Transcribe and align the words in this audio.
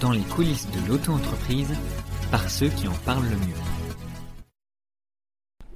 dans 0.00 0.12
les 0.12 0.22
coulisses 0.22 0.68
de 0.70 0.88
l'auto-entreprise 0.88 1.72
par 2.30 2.48
ceux 2.50 2.68
qui 2.68 2.88
en 2.88 2.94
parlent 3.04 3.24
le 3.24 3.36
mieux. 3.36 3.54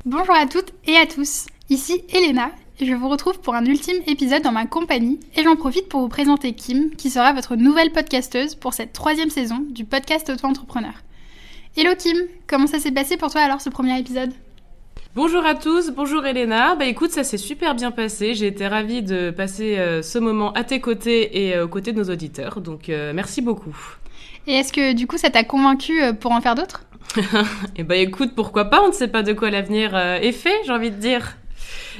Bonjour 0.04 0.34
à 0.34 0.46
toutes 0.46 0.72
et 0.86 0.96
à 0.96 1.06
tous, 1.06 1.46
ici 1.70 2.02
Elena 2.12 2.50
et 2.80 2.86
je 2.86 2.94
vous 2.94 3.08
retrouve 3.08 3.40
pour 3.40 3.54
un 3.54 3.64
ultime 3.64 4.02
épisode 4.06 4.42
dans 4.42 4.52
ma 4.52 4.66
compagnie 4.66 5.20
et 5.36 5.42
j'en 5.42 5.56
profite 5.56 5.88
pour 5.88 6.00
vous 6.00 6.08
présenter 6.08 6.52
Kim 6.52 6.90
qui 6.90 7.10
sera 7.10 7.32
votre 7.32 7.56
nouvelle 7.56 7.92
podcasteuse 7.92 8.54
pour 8.54 8.74
cette 8.74 8.92
troisième 8.92 9.30
saison 9.30 9.64
du 9.70 9.84
podcast 9.84 10.30
auto-entrepreneur. 10.30 10.94
Hello 11.76 11.92
Kim, 11.96 12.16
comment 12.46 12.66
ça 12.66 12.78
s'est 12.78 12.92
passé 12.92 13.16
pour 13.16 13.30
toi 13.30 13.42
alors 13.42 13.60
ce 13.60 13.70
premier 13.70 13.98
épisode? 13.98 14.32
Bonjour 15.14 15.44
à 15.44 15.54
tous, 15.54 15.90
bonjour 15.90 16.24
Elena. 16.24 16.74
Bah 16.74 16.86
écoute, 16.86 17.10
ça 17.10 17.22
s'est 17.22 17.36
super 17.36 17.74
bien 17.74 17.90
passé. 17.90 18.34
J'ai 18.34 18.46
été 18.46 18.66
ravie 18.66 19.02
de 19.02 19.30
passer 19.30 19.78
euh, 19.78 20.00
ce 20.00 20.18
moment 20.18 20.52
à 20.54 20.64
tes 20.64 20.80
côtés 20.80 21.46
et 21.46 21.54
euh, 21.54 21.66
aux 21.66 21.68
côtés 21.68 21.92
de 21.92 21.98
nos 21.98 22.10
auditeurs. 22.10 22.62
Donc 22.62 22.88
euh, 22.88 23.12
merci 23.14 23.42
beaucoup. 23.42 23.76
Et 24.46 24.54
est-ce 24.54 24.72
que 24.72 24.92
du 24.92 25.06
coup 25.06 25.18
ça 25.18 25.30
t'a 25.30 25.44
convaincu 25.44 26.00
pour 26.20 26.32
en 26.32 26.40
faire 26.40 26.54
d'autres 26.54 26.84
Eh 27.76 27.82
bah 27.82 27.96
écoute, 27.96 28.32
pourquoi 28.34 28.66
pas 28.66 28.82
On 28.82 28.88
ne 28.88 28.92
sait 28.92 29.08
pas 29.08 29.22
de 29.22 29.32
quoi 29.32 29.50
l'avenir 29.50 29.96
est 29.96 30.32
fait, 30.32 30.60
j'ai 30.64 30.72
envie 30.72 30.90
de 30.90 30.96
dire. 30.96 31.36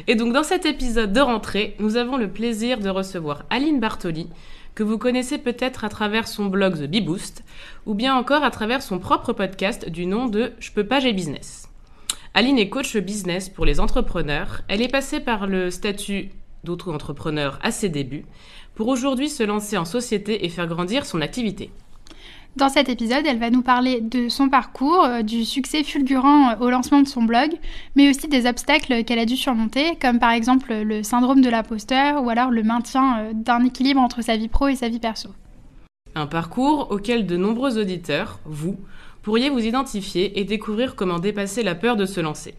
Et 0.07 0.15
donc 0.15 0.33
dans 0.33 0.43
cet 0.43 0.67
épisode 0.67 1.13
de 1.13 1.21
rentrée, 1.21 1.77
nous 1.79 1.97
avons 1.97 2.17
le 2.17 2.29
plaisir 2.31 2.79
de 2.79 2.89
recevoir 2.89 3.45
Aline 3.51 3.81
Bartoli, 3.81 4.29
que 4.75 4.83
vous 4.83 4.99
connaissez 4.99 5.39
peut-être 5.39 5.85
à 5.85 5.89
travers 5.89 6.27
son 6.27 6.47
blog 6.47 6.77
The 6.77 6.91
Bee 6.91 7.01
Boost, 7.01 7.45
ou 7.87 7.95
bien 7.95 8.15
encore 8.15 8.43
à 8.43 8.51
travers 8.51 8.83
son 8.83 8.99
propre 8.99 9.33
podcast 9.33 9.89
du 9.89 10.07
nom 10.07 10.27
de 10.27 10.53
Je 10.59 10.73
peux 10.73 10.87
pas, 10.87 11.01
j'ai 11.01 11.13
business. 11.13 11.69
Aline 12.35 12.59
est 12.59 12.71
coach 12.71 12.97
business 12.97 13.51
pour 13.51 13.67
les 13.67 13.79
entrepreneurs. 13.79 14.63
Elle 14.69 14.81
est 14.81 14.91
passée 14.91 15.21
par 15.21 15.47
le 15.47 15.71
statut 15.71 16.31
d'auto-entrepreneur 16.65 17.59
à 17.63 17.71
ses 17.71 17.91
débuts 17.91 18.25
pour 18.75 18.89
aujourd'hui 18.89 19.29
se 19.29 19.43
lancer 19.43 19.77
en 19.77 19.85
société 19.85 20.47
et 20.47 20.49
faire 20.49 20.67
grandir 20.67 21.05
son 21.05 21.21
activité. 21.21 21.71
Dans 22.57 22.69
cet 22.69 22.91
épisode, 22.91 23.25
elle 23.27 23.39
va 23.39 23.49
nous 23.49 23.63
parler 23.63 24.03
de 24.03 24.29
son 24.29 24.51
parcours, 24.51 25.05
euh, 25.05 25.23
du 25.23 25.47
succès 25.47 25.83
fulgurant 25.83 26.51
euh, 26.51 26.57
au 26.61 26.69
lancement 26.69 27.01
de 27.01 27.09
son 27.09 27.23
blog, 27.23 27.51
mais 27.97 28.11
aussi 28.11 28.29
des 28.29 28.47
obstacles 28.47 29.05
qu'elle 29.05 29.19
a 29.19 29.25
dû 29.25 29.37
surmonter, 29.37 29.97
comme 30.01 30.19
par 30.19 30.33
exemple 30.33 30.75
le 30.75 31.03
syndrome 31.03 31.41
de 31.41 31.49
l'imposteur 31.49 32.23
ou 32.23 32.29
alors 32.29 32.51
le 32.51 32.63
maintien 32.63 33.21
euh, 33.21 33.33
d'un 33.33 33.65
équilibre 33.65 34.01
entre 34.01 34.21
sa 34.21 34.37
vie 34.37 34.49
pro 34.49 34.69
et 34.69 34.77
sa 34.77 34.91
vie 34.91 34.99
perso. 34.99 35.31
Un 36.15 36.27
parcours 36.27 36.89
auquel 36.91 37.27
de 37.27 37.39
nombreux 37.39 37.79
auditeurs, 37.79 38.39
vous, 38.45 38.77
pourriez 39.23 39.49
vous 39.49 39.65
identifier 39.65 40.39
et 40.39 40.45
découvrir 40.45 40.95
comment 40.95 41.21
dépasser 41.21 41.63
la 41.63 41.75
peur 41.75 41.97
de 41.97 42.05
se 42.05 42.21
lancer. 42.21 42.55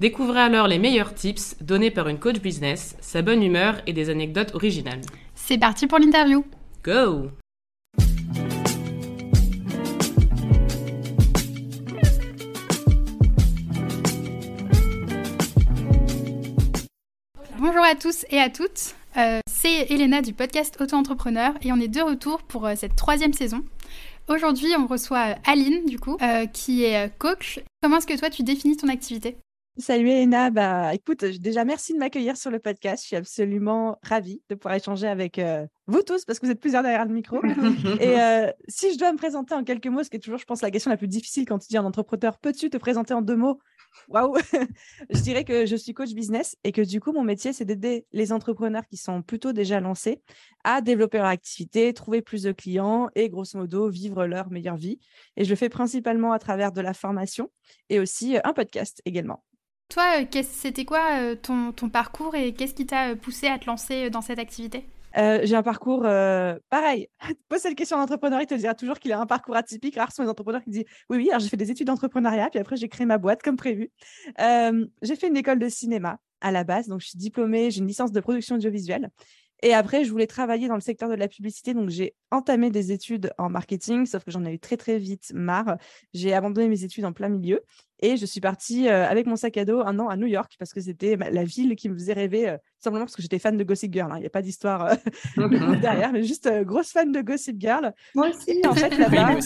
Découvrez 0.00 0.40
alors 0.40 0.66
les 0.66 0.80
meilleurs 0.80 1.14
tips 1.14 1.56
donnés 1.60 1.92
par 1.92 2.08
une 2.08 2.18
coach 2.18 2.40
business, 2.40 2.96
sa 3.00 3.22
bonne 3.22 3.44
humeur 3.44 3.76
et 3.86 3.92
des 3.92 4.10
anecdotes 4.10 4.54
originales. 4.56 5.02
C'est 5.36 5.58
parti 5.58 5.86
pour 5.86 6.00
l'interview. 6.00 6.44
Go 6.84 7.30
Bonjour 17.60 17.82
à 17.82 17.96
tous 17.96 18.24
et 18.30 18.38
à 18.38 18.50
toutes, 18.50 18.94
euh, 19.16 19.40
c'est 19.50 19.90
Elena 19.90 20.22
du 20.22 20.32
podcast 20.32 20.80
Auto-entrepreneur 20.80 21.54
et 21.60 21.72
on 21.72 21.80
est 21.80 21.88
de 21.88 22.00
retour 22.00 22.40
pour 22.44 22.64
euh, 22.64 22.74
cette 22.76 22.94
troisième 22.94 23.32
saison. 23.32 23.64
Aujourd'hui, 24.28 24.68
on 24.78 24.86
reçoit 24.86 25.30
euh, 25.30 25.34
Aline, 25.44 25.84
du 25.84 25.98
coup, 25.98 26.16
euh, 26.22 26.46
qui 26.46 26.84
est 26.84 27.12
coach. 27.18 27.58
Comment 27.82 27.96
est-ce 27.96 28.06
que 28.06 28.16
toi, 28.16 28.30
tu 28.30 28.44
définis 28.44 28.76
ton 28.76 28.86
activité? 28.86 29.38
Salut 29.76 30.08
Elena, 30.08 30.50
bah 30.50 30.94
écoute, 30.94 31.24
déjà 31.24 31.64
merci 31.64 31.94
de 31.94 31.98
m'accueillir 31.98 32.36
sur 32.36 32.52
le 32.52 32.60
podcast. 32.60 33.02
Je 33.02 33.08
suis 33.08 33.16
absolument 33.16 33.98
ravie 34.04 34.40
de 34.48 34.54
pouvoir 34.54 34.76
échanger 34.76 35.08
avec 35.08 35.40
vous 35.88 36.02
tous 36.02 36.24
parce 36.24 36.38
que 36.38 36.46
vous 36.46 36.52
êtes 36.52 36.60
plusieurs 36.60 36.82
derrière 36.82 37.06
le 37.06 37.14
micro. 37.14 37.40
Et 38.00 38.16
si 38.68 38.92
je 38.92 38.98
dois 38.98 39.12
me 39.12 39.18
présenter 39.18 39.54
en 39.54 39.62
quelques 39.62 39.86
mots, 39.86 40.02
ce 40.02 40.10
qui 40.10 40.16
est 40.16 40.20
toujours, 40.20 40.40
je 40.40 40.46
pense, 40.46 40.62
la 40.62 40.72
question 40.72 40.90
la 40.90 40.96
plus 40.96 41.06
difficile 41.06 41.44
quand 41.44 41.58
tu 41.58 41.68
dis 41.68 41.76
un 41.76 41.84
entrepreneur, 41.84 42.38
peux-tu 42.38 42.70
te 42.70 42.76
présenter 42.76 43.14
en 43.14 43.22
deux 43.22 43.36
mots? 43.36 43.60
Waouh 44.08 44.36
Je 45.10 45.20
dirais 45.20 45.44
que 45.44 45.66
je 45.66 45.76
suis 45.76 45.92
coach 45.92 46.12
business 46.12 46.56
et 46.64 46.72
que 46.72 46.82
du 46.82 47.00
coup, 47.00 47.12
mon 47.12 47.24
métier, 47.24 47.52
c'est 47.52 47.64
d'aider 47.64 48.06
les 48.12 48.32
entrepreneurs 48.32 48.86
qui 48.86 48.96
sont 48.96 49.22
plutôt 49.22 49.52
déjà 49.52 49.80
lancés 49.80 50.22
à 50.64 50.80
développer 50.80 51.18
leur 51.18 51.26
activité, 51.26 51.92
trouver 51.92 52.22
plus 52.22 52.42
de 52.42 52.52
clients 52.52 53.08
et 53.14 53.28
grosso 53.28 53.58
modo 53.58 53.88
vivre 53.88 54.26
leur 54.26 54.50
meilleure 54.50 54.76
vie. 54.76 54.98
Et 55.36 55.44
je 55.44 55.50
le 55.50 55.56
fais 55.56 55.68
principalement 55.68 56.32
à 56.32 56.38
travers 56.38 56.72
de 56.72 56.80
la 56.80 56.94
formation 56.94 57.50
et 57.90 58.00
aussi 58.00 58.38
un 58.42 58.52
podcast 58.52 59.02
également. 59.04 59.44
Toi, 59.88 60.04
c'était 60.42 60.84
quoi 60.84 61.34
ton, 61.36 61.72
ton, 61.72 61.88
parcours 61.88 62.34
et 62.34 62.52
qu'est-ce 62.52 62.74
qui 62.74 62.84
t'a 62.84 63.16
poussé 63.16 63.46
à 63.46 63.58
te 63.58 63.66
lancer 63.66 64.10
dans 64.10 64.20
cette 64.20 64.38
activité? 64.38 64.84
Euh, 65.18 65.40
j'ai 65.42 65.56
un 65.56 65.62
parcours 65.62 66.02
euh, 66.04 66.56
pareil. 66.70 67.08
Pose 67.48 67.60
cette 67.60 67.76
question 67.76 67.98
d'entrepreneur, 67.98 68.40
il 68.40 68.46
te 68.46 68.54
dira 68.54 68.74
toujours 68.74 68.98
qu'il 68.98 69.12
a 69.12 69.20
un 69.20 69.26
parcours 69.26 69.56
atypique. 69.56 69.96
Rares 69.96 70.12
sont 70.12 70.22
les 70.22 70.28
entrepreneurs 70.28 70.62
qui 70.62 70.70
disent 70.70 70.84
Oui, 71.10 71.18
oui, 71.18 71.28
alors 71.28 71.40
j'ai 71.40 71.48
fait 71.48 71.56
des 71.56 71.70
études 71.70 71.88
d'entrepreneuriat, 71.88 72.50
puis 72.50 72.60
après 72.60 72.76
j'ai 72.76 72.88
créé 72.88 73.06
ma 73.06 73.18
boîte 73.18 73.42
comme 73.42 73.56
prévu. 73.56 73.90
Euh, 74.40 74.86
j'ai 75.02 75.16
fait 75.16 75.28
une 75.28 75.36
école 75.36 75.58
de 75.58 75.68
cinéma 75.68 76.18
à 76.40 76.52
la 76.52 76.62
base, 76.64 76.86
donc 76.86 77.00
je 77.00 77.08
suis 77.08 77.18
diplômée, 77.18 77.70
j'ai 77.70 77.80
une 77.80 77.88
licence 77.88 78.12
de 78.12 78.20
production 78.20 78.56
audiovisuelle. 78.56 79.10
Et 79.62 79.74
après, 79.74 80.04
je 80.04 80.10
voulais 80.12 80.28
travailler 80.28 80.68
dans 80.68 80.76
le 80.76 80.80
secteur 80.80 81.08
de 81.08 81.16
la 81.16 81.26
publicité, 81.26 81.74
donc 81.74 81.88
j'ai 81.88 82.14
entamé 82.30 82.70
des 82.70 82.92
études 82.92 83.32
en 83.38 83.50
marketing, 83.50 84.06
sauf 84.06 84.22
que 84.22 84.30
j'en 84.30 84.44
ai 84.44 84.52
eu 84.52 84.60
très 84.60 84.76
très 84.76 84.98
vite 84.98 85.32
marre. 85.34 85.78
J'ai 86.14 86.32
abandonné 86.32 86.68
mes 86.68 86.84
études 86.84 87.04
en 87.04 87.12
plein 87.12 87.28
milieu 87.28 87.64
et 88.00 88.16
je 88.16 88.26
suis 88.26 88.40
partie 88.40 88.88
euh, 88.88 89.06
avec 89.06 89.26
mon 89.26 89.36
sac 89.36 89.56
à 89.56 89.64
dos 89.64 89.80
un 89.80 89.98
an 89.98 90.08
à 90.08 90.16
New 90.16 90.26
York 90.26 90.54
parce 90.58 90.72
que 90.72 90.80
c'était 90.80 91.16
la 91.16 91.44
ville 91.44 91.74
qui 91.76 91.88
me 91.88 91.94
faisait 91.94 92.12
rêver, 92.12 92.48
euh, 92.48 92.56
simplement 92.78 93.04
parce 93.04 93.16
que 93.16 93.22
j'étais 93.22 93.38
fan 93.38 93.56
de 93.56 93.64
Gossip 93.64 93.92
Girl. 93.92 94.10
Hein. 94.12 94.16
Il 94.18 94.20
n'y 94.20 94.26
a 94.26 94.30
pas 94.30 94.42
d'histoire 94.42 94.86
euh, 95.38 95.76
derrière, 95.80 96.12
mais 96.12 96.22
juste 96.22 96.48
grosse 96.62 96.92
fan 96.92 97.10
de 97.10 97.20
Gossip 97.20 97.60
Girl. 97.60 97.92
Moi 98.14 98.28
aussi. 98.28 98.60
en 98.66 98.74
fait, 98.74 98.90
là-bas. 98.98 99.34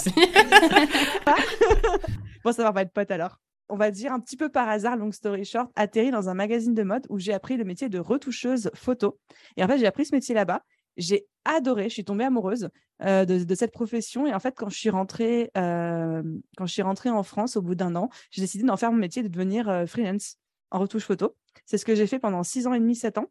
bon, 2.45 2.53
ça 2.53 2.63
va 2.63 2.73
pas 2.73 2.83
être 2.83 2.93
pote 2.93 3.11
alors 3.11 3.39
on 3.69 3.77
va 3.77 3.91
dire 3.91 4.13
un 4.13 4.21
petit 4.21 4.37
peu 4.37 4.51
par 4.51 4.69
hasard, 4.69 4.97
long 4.97 5.13
story 5.13 5.47
short, 5.47 5.71
atterri 5.77 6.11
dans 6.11 6.29
un 6.29 6.35
magazine 6.35 6.75
de 6.75 6.83
mode 6.83 7.07
où 7.09 7.19
j'ai 7.19 7.33
appris 7.33 7.57
le 7.57 7.65
métier 7.65 7.89
de 7.89 7.99
retoucheuse 7.99 8.71
photo. 8.75 9.19
Et 9.57 9.65
en 9.65 9.67
fait, 9.67 9.79
j'ai 9.79 9.87
appris 9.87 10.05
ce 10.05 10.15
métier 10.15 10.35
là-bas. 10.35 10.63
J'ai 10.99 11.27
adoré, 11.45 11.85
je 11.85 11.95
suis 11.95 12.05
tombée 12.05 12.25
amoureuse 12.25 12.69
euh, 13.03 13.25
de, 13.25 13.55
cette 13.55 13.73
profession. 13.73 14.27
Et 14.27 14.35
en 14.35 14.39
fait, 14.39 14.55
quand 14.57 14.69
je 14.69 14.79
suis 14.79 14.91
rentrée, 14.91 15.51
euh, 15.57 16.23
quand 16.57 16.67
je 16.67 16.73
suis 16.73 16.83
rentrée 16.83 17.11
en 17.11 17.23
France 17.23 17.57
au 17.57 17.63
bout 17.63 17.75
d'un 17.75 17.97
an, 17.97 18.11
j'ai 18.31 18.43
décidé 18.43 18.65
d'en 18.65 18.77
faire 18.77 18.93
mon 18.93 18.99
métier, 18.99 19.23
de 19.23 19.29
devenir 19.29 19.69
euh, 19.69 19.87
freelance 19.87 20.37
en 20.71 20.79
retouche 20.79 21.05
photo. 21.05 21.35
C'est 21.67 21.79
ce 21.79 21.85
que 21.85 21.95
j'ai 21.95 22.07
fait 22.07 22.19
pendant 22.19 22.43
six 22.43 22.67
ans 22.67 22.75
et 22.75 22.81
demi, 22.81 22.95
sept 22.95 23.19
ans. 23.19 23.31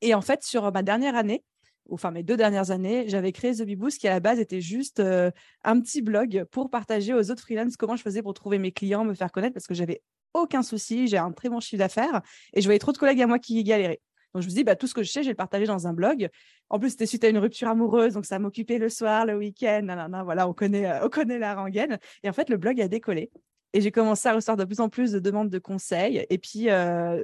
Et 0.00 0.14
en 0.14 0.20
fait, 0.20 0.44
sur 0.44 0.70
ma 0.70 0.82
dernière 0.82 1.16
année, 1.16 1.44
enfin 1.90 2.10
mes 2.10 2.22
deux 2.22 2.36
dernières 2.36 2.70
années, 2.70 3.08
j'avais 3.08 3.32
créé 3.32 3.54
The 3.54 3.62
Beboost 3.62 3.98
qui 3.98 4.06
à 4.06 4.10
la 4.10 4.20
base 4.20 4.38
était 4.38 4.60
juste 4.60 5.00
un 5.00 5.80
petit 5.80 6.02
blog 6.02 6.44
pour 6.50 6.68
partager 6.68 7.14
aux 7.14 7.30
autres 7.30 7.40
freelances 7.40 7.76
comment 7.76 7.96
je 7.96 8.02
faisais 8.02 8.22
pour 8.22 8.34
trouver 8.34 8.58
mes 8.58 8.70
clients, 8.70 9.04
me 9.04 9.14
faire 9.14 9.32
connaître 9.32 9.54
parce 9.54 9.66
que 9.66 9.74
j'avais 9.74 10.02
aucun 10.34 10.62
souci, 10.62 11.08
j'ai 11.08 11.16
un 11.16 11.32
très 11.32 11.48
bon 11.48 11.60
chiffre 11.60 11.78
d'affaires 11.78 12.20
et 12.52 12.60
je 12.60 12.66
voyais 12.66 12.78
trop 12.78 12.92
de 12.92 12.98
collègues 12.98 13.22
à 13.22 13.26
moi 13.26 13.38
qui 13.38 13.62
galéraient. 13.64 14.00
Donc 14.34 14.42
je 14.42 14.48
me 14.48 14.52
dit, 14.52 14.64
bah, 14.64 14.76
tout 14.76 14.86
ce 14.86 14.94
que 14.94 15.02
je 15.02 15.10
sais, 15.10 15.22
je 15.22 15.28
vais 15.28 15.32
le 15.32 15.36
partager 15.36 15.66
dans 15.66 15.86
un 15.86 15.92
blog. 15.92 16.28
En 16.68 16.78
plus, 16.78 16.90
c'était 16.90 17.06
suite 17.06 17.24
à 17.24 17.28
une 17.28 17.38
rupture 17.38 17.68
amoureuse, 17.68 18.14
donc 18.14 18.26
ça 18.26 18.38
m'occupait 18.38 18.78
le 18.78 18.88
soir, 18.88 19.24
le 19.26 19.36
week-end, 19.36 19.86
voilà, 20.24 20.48
on 20.48 20.52
connaît, 20.52 21.02
on 21.02 21.08
connaît 21.08 21.38
la 21.38 21.54
rengaine. 21.54 21.98
Et 22.22 22.28
en 22.28 22.32
fait, 22.32 22.50
le 22.50 22.56
blog 22.56 22.80
a 22.80 22.88
décollé. 22.88 23.30
Et 23.72 23.80
j'ai 23.80 23.90
commencé 23.90 24.28
à 24.28 24.34
recevoir 24.34 24.56
de 24.56 24.64
plus 24.64 24.80
en 24.80 24.88
plus 24.88 25.12
de 25.12 25.18
demandes 25.18 25.50
de 25.50 25.58
conseils 25.58 26.26
et 26.28 26.38
puis 26.38 26.68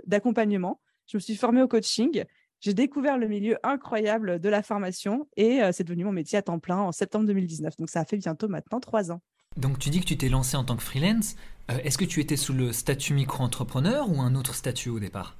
d'accompagnement. 0.06 0.80
Je 1.06 1.16
me 1.18 1.20
suis 1.20 1.36
formée 1.36 1.62
au 1.62 1.68
coaching 1.68 2.24
j'ai 2.64 2.72
découvert 2.72 3.18
le 3.18 3.28
milieu 3.28 3.58
incroyable 3.62 4.40
de 4.40 4.48
la 4.48 4.62
formation 4.62 5.28
et 5.36 5.62
euh, 5.62 5.70
c'est 5.70 5.84
devenu 5.84 6.04
mon 6.04 6.12
métier 6.12 6.38
à 6.38 6.42
temps 6.42 6.58
plein 6.58 6.78
en 6.78 6.92
septembre 6.92 7.26
2019. 7.26 7.76
Donc 7.76 7.90
ça 7.90 8.00
a 8.00 8.04
fait 8.06 8.16
bientôt 8.16 8.48
maintenant 8.48 8.80
trois 8.80 9.12
ans. 9.12 9.20
Donc 9.58 9.78
tu 9.78 9.90
dis 9.90 10.00
que 10.00 10.06
tu 10.06 10.16
t'es 10.16 10.30
lancé 10.30 10.56
en 10.56 10.64
tant 10.64 10.74
que 10.74 10.82
freelance. 10.82 11.36
Euh, 11.70 11.76
est-ce 11.84 11.98
que 11.98 12.06
tu 12.06 12.20
étais 12.20 12.36
sous 12.36 12.54
le 12.54 12.72
statut 12.72 13.12
micro-entrepreneur 13.12 14.10
ou 14.10 14.22
un 14.22 14.34
autre 14.34 14.54
statut 14.54 14.88
au 14.88 14.98
départ? 14.98 15.36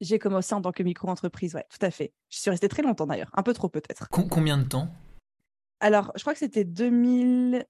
J'ai 0.00 0.18
commencé 0.18 0.54
en 0.54 0.62
tant 0.62 0.72
que 0.72 0.82
micro-entreprise, 0.82 1.54
ouais, 1.54 1.66
tout 1.70 1.84
à 1.84 1.90
fait. 1.90 2.12
Je 2.30 2.38
suis 2.38 2.50
restée 2.50 2.68
très 2.68 2.82
longtemps 2.82 3.06
d'ailleurs, 3.06 3.30
un 3.34 3.42
peu 3.42 3.52
trop 3.52 3.68
peut-être. 3.68 4.08
combien 4.08 4.56
de 4.56 4.64
temps? 4.64 4.88
Alors, 5.80 6.12
je 6.16 6.22
crois 6.22 6.32
que 6.32 6.38
c'était 6.38 6.64
2000 6.64 7.66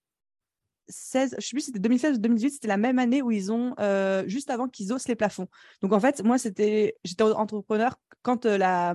je 0.90 1.36
je 1.38 1.46
sais 1.46 1.50
plus 1.50 1.60
si 1.60 1.66
c'était 1.66 1.78
2016 1.78 2.16
ou 2.16 2.20
2018, 2.20 2.50
c'était 2.50 2.68
la 2.68 2.76
même 2.76 2.98
année 2.98 3.22
où 3.22 3.30
ils 3.30 3.52
ont, 3.52 3.74
euh, 3.78 4.24
juste 4.26 4.50
avant 4.50 4.68
qu'ils 4.68 4.92
osent 4.92 5.08
les 5.08 5.16
plafonds. 5.16 5.46
Donc 5.82 5.92
en 5.92 6.00
fait, 6.00 6.22
moi, 6.24 6.38
c'était, 6.38 6.96
j'étais 7.04 7.22
entrepreneur 7.22 7.96
quand 8.22 8.46
euh, 8.46 8.58
la, 8.58 8.94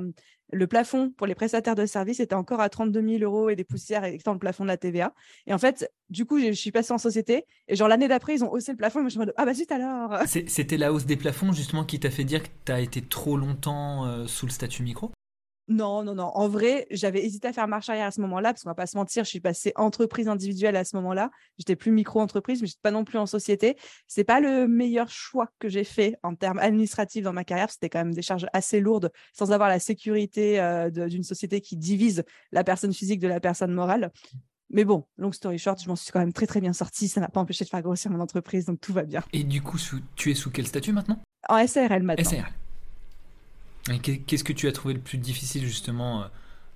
le 0.52 0.68
plafond 0.68 1.12
pour 1.12 1.28
les 1.28 1.36
prestataires 1.36 1.76
de 1.76 1.86
services 1.86 2.20
était 2.20 2.36
encore 2.36 2.62
à 2.62 2.70
32 2.70 3.02
000 3.20 3.24
euros 3.24 3.50
et 3.50 3.56
des 3.56 3.64
poussières 3.64 4.04
étant 4.06 4.34
le 4.34 4.40
plafond 4.40 4.64
de 4.64 4.70
la 4.70 4.78
TVA. 4.78 5.14
Et 5.48 5.54
en 5.54 5.58
fait, 5.58 5.92
du 6.10 6.26
coup, 6.26 6.40
je 6.40 6.52
suis 6.52 6.72
passée 6.72 6.94
en 6.94 6.98
société 6.98 7.46
et 7.68 7.76
genre 7.76 7.88
l'année 7.88 8.08
d'après, 8.08 8.36
ils 8.36 8.44
ont 8.44 8.52
haussé 8.52 8.72
le 8.72 8.78
plafond 8.78 9.00
et 9.00 9.04
moi 9.04 9.10
je 9.10 9.20
me 9.20 9.26
dis, 9.26 9.32
ah 9.38 9.46
bah 9.46 9.54
zut 9.54 9.72
alors 9.72 10.18
C'était 10.26 10.78
la 10.78 10.94
hausse 10.94 11.06
des 11.06 11.18
plafonds 11.18 11.52
justement 11.52 11.84
qui 11.84 12.00
t'a 12.00 12.12
fait 12.12 12.24
dire 12.24 12.44
que 12.44 12.50
tu 12.66 12.72
as 12.72 12.80
été 12.80 13.02
trop 13.02 13.38
longtemps 13.38 14.06
euh, 14.06 14.28
sous 14.28 14.46
le 14.46 14.52
statut 14.52 14.84
micro? 14.84 15.12
Non, 15.68 16.04
non, 16.04 16.14
non. 16.14 16.32
En 16.36 16.48
vrai, 16.48 16.86
j'avais 16.92 17.24
hésité 17.24 17.48
à 17.48 17.54
faire 17.54 17.68
marche 17.68 17.90
arrière 17.90 18.06
à 18.06 18.12
ce 18.12 18.22
moment-là, 18.22 18.54
parce 18.54 18.64
qu'on 18.64 18.70
va 18.70 18.76
pas 18.76 18.86
se 18.86 18.96
mentir, 18.98 19.24
je 19.24 19.30
suis 19.30 19.40
passée 19.40 19.74
entreprise 19.76 20.28
individuelle 20.28 20.76
à 20.76 20.86
ce 20.86 20.96
moment-là. 20.98 21.32
J'étais 21.58 21.76
plus 21.76 21.92
micro-entreprise, 21.92 22.62
mais 22.62 22.68
j'étais 22.68 22.82
pas 22.84 22.92
non 22.92 23.04
plus 23.04 23.18
en 23.18 23.26
société. 23.26 23.76
C'est 24.08 24.24
pas 24.24 24.40
le 24.40 24.68
meilleur 24.68 25.10
choix 25.10 25.50
que 25.60 25.68
j'ai 25.68 25.84
fait 25.84 26.18
en 26.22 26.36
termes 26.36 26.60
administratifs 26.60 27.24
dans 27.24 27.34
ma 27.34 27.44
carrière. 27.44 27.72
C'était 27.72 27.90
quand 27.90 28.00
même 28.00 28.14
des 28.14 28.22
charges 28.22 28.46
assez 28.54 28.80
lourdes, 28.80 29.12
sans 29.34 29.52
avoir 29.52 29.70
la 29.70 29.80
sécurité 29.80 30.60
euh, 30.60 30.90
d'une 30.90 31.24
société 31.24 31.62
qui 31.62 31.78
divise 31.78 32.24
la 32.52 32.64
personne 32.64 32.94
physique 32.94 33.20
de 33.20 33.28
la 33.28 33.40
personne 33.40 33.74
morale. 33.74 34.12
Mais 34.70 34.84
bon, 34.84 35.06
long 35.18 35.32
story 35.32 35.58
short, 35.58 35.82
je 35.82 35.88
m'en 35.88 35.96
suis 35.96 36.12
quand 36.12 36.20
même 36.20 36.34
très 36.34 36.48
très 36.48 36.62
bien 36.62 36.74
sortie. 36.74 37.08
Ça 37.08 37.22
n'a 37.22 37.30
pas 37.30 37.40
empêché 37.40 37.66
de 37.66 37.70
faire 37.70 37.82
grossir 37.82 38.12
mon 38.12 38.20
entreprise, 38.20 38.66
donc 38.66 38.82
tout 38.82 38.94
va 38.94 39.04
bien. 39.04 39.24
Et 39.34 39.44
du 39.44 39.62
coup, 39.62 39.78
tu 40.16 40.32
es 40.32 40.36
sous 40.36 40.52
quel 40.52 40.68
statut 40.68 40.92
maintenant? 40.92 41.20
En 41.50 41.66
SARL 41.66 42.04
maintenant. 42.04 42.30
SARL. 42.30 42.52
Et 43.92 44.00
qu'est-ce 44.00 44.44
que 44.44 44.54
tu 44.54 44.68
as 44.68 44.72
trouvé 44.72 44.96
le 44.96 45.00
plus 45.00 45.18
difficile 45.18 45.66
justement 45.66 46.24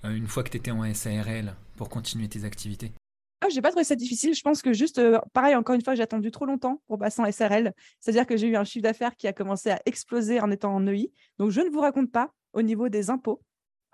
euh, 0.05 0.11
une 0.11 0.27
fois 0.27 0.43
que 0.43 0.49
tu 0.49 0.57
étais 0.57 0.71
en 0.71 0.93
SARL 0.93 1.55
pour 1.75 1.89
continuer 1.89 2.27
tes 2.27 2.43
activités? 2.43 2.91
Ah, 3.41 3.47
j'ai 3.49 3.61
pas 3.61 3.69
trouvé 3.69 3.83
ça 3.83 3.95
difficile. 3.95 4.35
Je 4.35 4.41
pense 4.41 4.61
que 4.61 4.73
juste, 4.73 4.99
euh, 4.99 5.17
pareil, 5.33 5.55
encore 5.55 5.73
une 5.73 5.83
fois, 5.83 5.95
j'ai 5.95 6.03
attendu 6.03 6.29
trop 6.29 6.45
longtemps 6.45 6.81
pour 6.87 6.99
passer 6.99 7.21
en 7.21 7.31
SRL. 7.31 7.73
C'est-à-dire 7.99 8.27
que 8.27 8.35
j'ai 8.37 8.47
eu 8.47 8.55
un 8.55 8.63
chiffre 8.63 8.83
d'affaires 8.83 9.15
qui 9.15 9.27
a 9.27 9.33
commencé 9.33 9.69
à 9.71 9.81
exploser 9.85 10.41
en 10.41 10.51
étant 10.51 10.75
en 10.75 10.85
EI. 10.87 11.11
Donc, 11.39 11.49
je 11.49 11.61
ne 11.61 11.69
vous 11.69 11.79
raconte 11.79 12.11
pas 12.11 12.31
au 12.53 12.61
niveau 12.61 12.89
des 12.89 13.09
impôts 13.09 13.41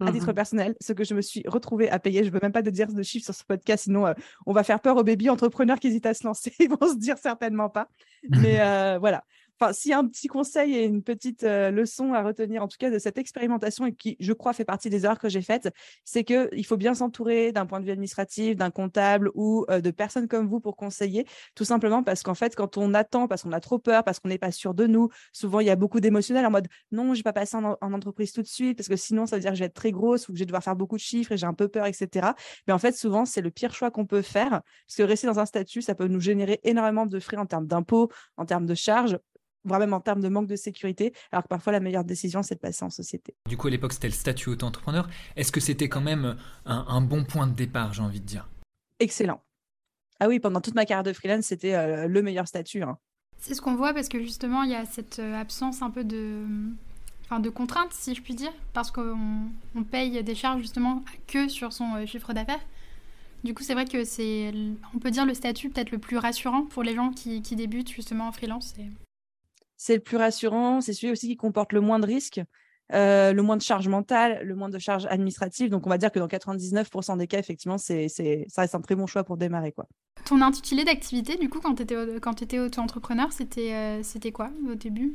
à 0.02 0.12
titre 0.12 0.32
mmh 0.32 0.34
personnel, 0.34 0.76
ce 0.82 0.92
que 0.92 1.06
je 1.06 1.14
me 1.14 1.22
suis 1.22 1.42
retrouvée 1.48 1.90
à 1.90 2.00
payer. 2.00 2.24
Je 2.24 2.30
ne 2.30 2.34
veux 2.34 2.40
même 2.42 2.52
pas 2.52 2.64
te 2.64 2.70
dire 2.70 2.92
de 2.92 3.02
chiffres 3.02 3.24
sur 3.24 3.34
ce 3.34 3.46
podcast, 3.46 3.86
sinon 3.86 4.06
euh, 4.08 4.14
on 4.46 4.52
va 4.52 4.64
faire 4.64 4.82
peur 4.82 4.98
aux 4.98 5.06
baby 5.06 5.30
entrepreneurs 5.30 5.80
qui 5.80 5.88
hésitent 5.88 6.08
à 6.08 6.14
se 6.14 6.26
lancer. 6.26 6.52
Ils 6.60 6.68
vont 6.68 6.90
se 6.90 6.98
dire 6.98 7.18
certainement 7.18 7.70
pas. 7.70 7.88
Mais 8.30 8.58
voilà, 9.00 9.24
Enfin, 9.60 9.74
s'il 9.74 9.92
y 9.92 9.94
a 9.94 10.00
un 10.00 10.08
petit 10.08 10.28
conseil 10.28 10.76
et 10.76 10.84
une 10.84 11.02
petite 11.04 11.44
euh, 11.44 11.72
leçon 11.72 12.14
à 12.14 12.24
retenir, 12.24 12.64
en 12.64 12.68
tout 12.68 12.78
cas, 12.78 12.90
de 12.90 13.00
cette 13.00 13.18
expérimentation 13.18 13.86
et 13.86 13.94
qui, 13.94 14.18
je 14.20 14.34
crois, 14.34 14.54
fait 14.54 14.66
partie 14.66 14.90
des 14.90 15.06
erreurs 15.06 15.20
que 15.20 15.30
j'ai 15.30 15.42
faites, 15.42 15.70
c'est 16.04 16.24
qu'il 16.24 16.66
faut 16.66 16.78
bien 16.78 16.94
s'entourer 16.94 17.52
d'un 17.52 17.66
point 17.66 17.80
de 17.80 17.86
vue 17.86 17.92
administratif, 17.92 18.56
d'un 18.56 18.72
comptable 18.72 19.32
ou 19.34 19.66
euh, 19.70 19.82
de 19.82 19.92
personnes 19.92 20.28
comme 20.28 20.48
vous 20.48 20.60
pour 20.60 20.76
conseiller, 20.76 21.26
tout 21.56 21.66
simplement 21.66 22.04
parce 22.04 22.24
qu'en 22.24 22.34
fait, 22.34 22.56
quand 22.56 22.78
on 22.78 22.94
attend, 22.94 23.28
parce 23.28 23.44
qu'on 23.44 23.52
a 23.52 23.60
trop 23.60 23.80
peur, 23.80 24.04
parce 24.04 24.20
qu'on 24.20 24.30
n'est 24.30 24.38
pas 24.38 24.52
sûr 24.52 24.74
de 24.74 24.88
nous, 24.88 25.10
souvent 25.32 25.60
il 25.60 25.68
y 25.68 25.70
a 25.70 25.76
beaucoup 25.76 26.00
d'émotionnel 26.00 26.46
en 26.46 26.52
mode 26.52 26.68
non, 26.92 27.14
je 27.14 27.20
vais 27.20 27.24
pas 27.24 27.34
passer 27.34 27.58
en, 27.58 27.76
entreprise 27.82 28.32
tout 28.34 28.42
de 28.42 28.48
suite 28.48 28.78
parce 28.78 28.90
que 28.90 28.96
sinon 28.96 29.26
ça 29.26 29.36
veut 29.38 29.42
dire 29.42 29.52
que 29.52 29.56
je 29.56 29.62
vais 29.62 29.68
être 29.68 29.74
très 29.74 29.92
grosse 29.92 30.28
ou 30.28 30.34
que 30.34 30.38
je 30.38 30.42
vais 30.42 30.46
devoir 30.46 30.64
faire 30.64 30.76
beaucoup 30.76 30.96
de 30.96 31.02
chiffres 31.02 31.32
et 31.32 31.38
j'ai 31.38 31.46
un 31.46 31.54
peu 31.54 31.68
peur, 31.68 31.86
etc. 31.86 32.34
Mais 32.68 32.74
en 32.74 32.80
fait, 32.80 32.96
souvent, 32.96 33.26
c'est 33.26 33.42
le 33.42 33.52
pire 33.52 33.74
choix 33.74 33.92
qu'on 33.92 34.06
peut 34.06 34.22
faire 34.22 34.50
parce 34.52 34.98
que 34.98 35.04
rester 35.04 35.28
dans 35.28 35.40
un 35.40 35.46
statut, 35.46 35.82
ça 35.82 35.96
peut 35.96 36.08
nous 36.08 36.20
générer 36.20 36.60
énormément 36.64 37.06
de 37.06 37.20
frais 37.20 37.38
en 37.38 37.46
termes 37.46 37.68
d'impôts, 37.68 38.10
en 38.38 38.46
termes 38.46 38.66
de 38.66 38.76
charges 38.76 39.18
voire 39.66 39.80
même 39.80 39.94
en 39.94 40.00
termes 40.00 40.22
de 40.22 40.30
manque 40.30 40.48
de 40.48 40.56
sécurité, 40.56 41.14
alors 41.32 41.44
que 41.44 41.50
parfois 41.50 41.74
la 41.74 41.80
meilleure 41.80 42.04
décision, 42.04 42.44
c'est 42.44 42.56
de 42.56 42.60
passer 42.60 42.86
en 42.86 42.90
société. 42.90 43.36
Du 43.50 43.58
coup, 43.58 43.68
à 43.68 43.72
l'époque, 43.72 43.94
c'était 43.94 44.08
le 44.08 44.14
statut 44.14 44.50
auto-entrepreneur. 44.50 45.08
Est-ce 45.36 45.52
que 45.52 45.60
c'était 45.60 45.90
quand 45.90 46.02
même 46.02 46.38
un, 46.66 47.02
bon 47.02 47.24
point 47.24 47.48
de 47.48 47.54
départ, 47.54 47.94
j'ai 47.94 48.02
envie 48.02 48.22
de 48.22 48.26
dire? 48.26 48.48
Excellent. 49.00 49.42
Ah 50.20 50.28
oui, 50.28 50.40
pendant 50.40 50.62
toute 50.62 50.76
ma 50.76 50.86
carrière 50.86 51.04
de 51.04 51.12
freelance, 51.12 51.46
c'était 51.46 51.76
euh, 51.76 52.08
le 52.08 52.22
meilleur 52.22 52.48
statut. 52.48 52.84
Hein. 52.84 52.98
C'est 53.38 53.54
ce 53.54 53.62
qu'on 53.62 53.76
voit 53.76 53.94
parce 53.94 54.08
que 54.08 54.22
justement, 54.22 54.64
il 54.64 54.72
y 54.72 54.76
a 54.76 54.86
cette 54.86 55.20
euh, 55.20 55.36
absence 55.36 55.82
un 55.82 55.90
peu 55.90 56.06
de, 56.06 56.44
enfin, 57.26 57.42
de 57.42 57.50
contraintes, 57.50 57.92
si 57.92 58.16
je 58.16 58.22
puis 58.22 58.34
dire, 58.34 58.54
parce 58.74 58.92
qu'on 58.92 59.50
on 59.76 59.84
paye 59.84 60.24
des 60.24 60.36
charges 60.36 60.62
justement 60.62 61.04
que 61.28 61.50
sur 61.50 61.74
son 61.74 61.96
euh, 61.96 62.06
chiffre 62.06 62.34
d'affaires. 62.34 62.62
Du 63.44 63.54
coup, 63.54 63.62
c'est 63.62 63.74
vrai 63.74 63.86
que 63.86 64.04
c'est, 64.06 64.54
on 64.96 65.00
peut 65.00 65.12
dire, 65.12 65.26
le 65.26 65.34
statut 65.34 65.70
peut-être 65.70 65.92
le 65.92 66.00
plus 66.00 66.18
rassurant 66.18 66.64
pour 66.64 66.82
les 66.82 66.96
gens 66.96 67.12
qui, 67.12 67.42
qui 67.42 67.56
débutent 67.56 67.92
justement 67.92 68.28
en 68.28 68.32
freelance 68.32 68.74
c'est 69.78 69.96
le 69.96 70.02
plus 70.02 70.18
rassurant, 70.18 70.82
c'est 70.82 70.94
celui 70.94 71.12
aussi 71.12 71.28
qui 71.28 71.38
comporte 71.38 71.74
le 71.74 71.82
moins 71.82 72.00
de 72.00 72.06
risques, 72.06 72.42
euh, 72.94 73.34
le 73.34 73.42
moins 73.42 73.58
de 73.58 73.62
charges 73.62 73.88
mentales, 73.88 74.42
le 74.44 74.56
moins 74.56 74.70
de 74.70 74.80
charges 74.80 75.08
administratives. 75.08 75.70
Donc, 75.70 75.88
on 75.88 75.90
va 75.90 75.98
dire 75.98 76.12
que 76.12 76.20
dans 76.20 76.28
99% 76.28 77.18
des 77.18 77.28
cas, 77.28 77.40
effectivement, 77.40 77.78
c'est, 77.78 78.08
ça 78.10 78.62
reste 78.62 78.76
un 78.76 78.82
très 78.82 78.96
bon 78.96 79.08
choix 79.08 79.24
pour 79.24 79.38
démarrer. 79.38 79.72
Quoi. 79.72 79.88
Ton 80.26 80.42
intitulé 80.42 80.84
d'activité, 80.84 81.38
du 81.38 81.50
coup, 81.50 81.60
quand 81.60 81.76
tu 81.76 81.84
étais, 81.84 81.96
quand 82.22 82.42
étais 82.42 82.60
auto-entrepreneur, 82.60 83.32
c'était, 83.32 83.74
euh, 83.74 84.04
c'était 84.04 84.32
quoi 84.32 84.52
au 84.70 84.76
début? 84.76 85.14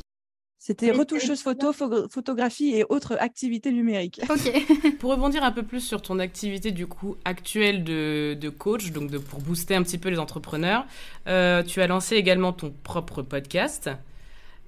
C'était 0.63 0.91
retoucheuse 0.91 1.41
photo, 1.41 1.73
photographie 1.73 2.77
et 2.77 2.85
autres 2.91 3.17
activités 3.19 3.73
numériques. 3.73 4.21
Ok. 4.31 4.53
pour 4.99 5.11
rebondir 5.11 5.43
un 5.43 5.53
peu 5.53 5.63
plus 5.63 5.81
sur 5.81 6.03
ton 6.03 6.19
activité 6.19 6.71
du 6.71 6.87
coup 6.87 7.17
actuelle 7.25 7.83
de, 7.83 8.37
de 8.39 8.49
coach, 8.51 8.93
donc 8.93 9.11
de, 9.11 9.17
pour 9.17 9.41
booster 9.41 9.75
un 9.75 9.83
petit 9.83 9.97
peu 9.97 10.11
les 10.11 10.19
entrepreneurs, 10.19 10.87
euh, 11.29 11.63
tu 11.63 11.81
as 11.81 11.87
lancé 11.87 12.17
également 12.17 12.53
ton 12.53 12.75
propre 12.83 13.23
podcast. 13.23 13.91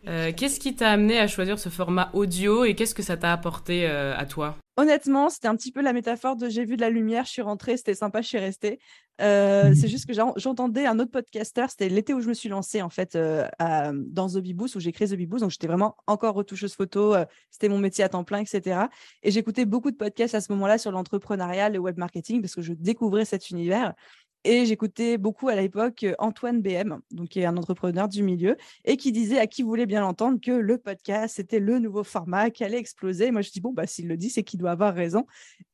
Euh, 0.09 0.33
qu'est-ce 0.37 0.59
qui 0.59 0.75
t'a 0.75 0.91
amené 0.91 1.19
à 1.19 1.29
choisir 1.29 1.59
ce 1.59 1.69
format 1.69 2.11
audio 2.13 2.65
et 2.65 2.75
qu'est-ce 2.75 2.95
que 2.95 3.03
ça 3.03 3.17
t'a 3.17 3.33
apporté 3.33 3.87
euh, 3.87 4.17
à 4.17 4.27
toi? 4.27 4.57
Honnêtement, 4.77 5.29
c'était 5.29 5.49
un 5.49 5.55
petit 5.55 5.71
peu 5.71 5.83
la 5.83 5.93
métaphore 5.93 6.35
de 6.35 6.49
j'ai 6.49 6.65
vu 6.65 6.77
de 6.77 6.81
la 6.81 6.89
lumière, 6.89 7.25
je 7.27 7.31
suis 7.31 7.43
rentrée, 7.43 7.77
c'était 7.77 7.95
sympa, 7.95 8.23
je 8.23 8.29
suis 8.29 8.39
restée. 8.39 8.81
Euh, 9.21 9.71
mmh. 9.71 9.75
c'est 9.75 9.89
juste 9.89 10.07
que 10.07 10.15
j'entendais 10.37 10.87
un 10.87 10.99
autre 10.99 11.11
podcaster, 11.11 11.67
c'était 11.69 11.91
l'été 11.91 12.15
où 12.15 12.21
je 12.21 12.29
me 12.29 12.35
suis 12.35 12.49
lancée 12.49 12.81
en 12.81 12.89
fait 12.89 13.17
dans 13.17 14.29
The 14.29 14.39
Beboost, 14.39 14.75
où 14.77 14.81
j'ai 14.81 14.91
créé 14.91 15.07
The 15.07 15.15
Beboost, 15.15 15.43
donc 15.43 15.51
j'étais 15.51 15.67
vraiment 15.67 15.97
encore 16.07 16.35
retoucheuse 16.35 16.75
photo, 16.75 17.15
c'était 17.51 17.69
mon 17.69 17.79
métier 17.79 18.03
à 18.03 18.09
temps 18.09 18.25
plein, 18.25 18.39
etc. 18.39 18.87
Et 19.23 19.31
j'écoutais 19.31 19.67
beaucoup 19.67 19.91
de 19.91 19.97
podcasts 19.97 20.35
à 20.35 20.41
ce 20.41 20.51
moment-là 20.53 20.79
sur 20.79 20.91
l'entrepreneuriat, 20.91 21.69
le 21.69 21.79
web 21.79 21.99
marketing, 21.99 22.41
parce 22.41 22.55
que 22.55 22.63
je 22.63 22.73
découvrais 22.73 23.27
cet 23.27 23.51
univers. 23.51 23.93
Et 24.45 24.67
j'écoutais 24.67 25.19
beaucoup 25.19 25.49
à 25.49 25.55
l'époque 25.55 26.05
Antoine 26.19 26.63
BM, 26.63 26.99
donc 27.13 27.29
qui 27.29 27.41
est 27.41 27.45
un 27.45 27.57
entrepreneur 27.57 28.09
du 28.09 28.25
milieu, 28.25 28.57
et 28.85 28.97
qui 28.97 29.13
disait 29.13 29.39
à 29.39 29.47
qui 29.47 29.63
voulait 29.63 29.87
bien 29.87 30.01
l'entendre 30.01 30.41
que 30.41 30.51
le 30.51 30.79
podcast, 30.79 31.37
c'était 31.37 31.61
le 31.61 31.79
nouveau 31.79 32.03
format 32.03 32.51
qui 32.51 32.65
allait 32.65 32.79
exploser. 32.79 33.31
moi, 33.31 33.43
je 33.43 33.51
dis, 33.51 33.61
bon, 33.61 33.73
bah, 33.73 33.87
s'il 33.87 34.09
le 34.09 34.17
dit, 34.17 34.31
c'est 34.31 34.43
qu'il 34.43 34.59
doit 34.59 34.73
avoir 34.73 34.95
raison. 34.95 35.27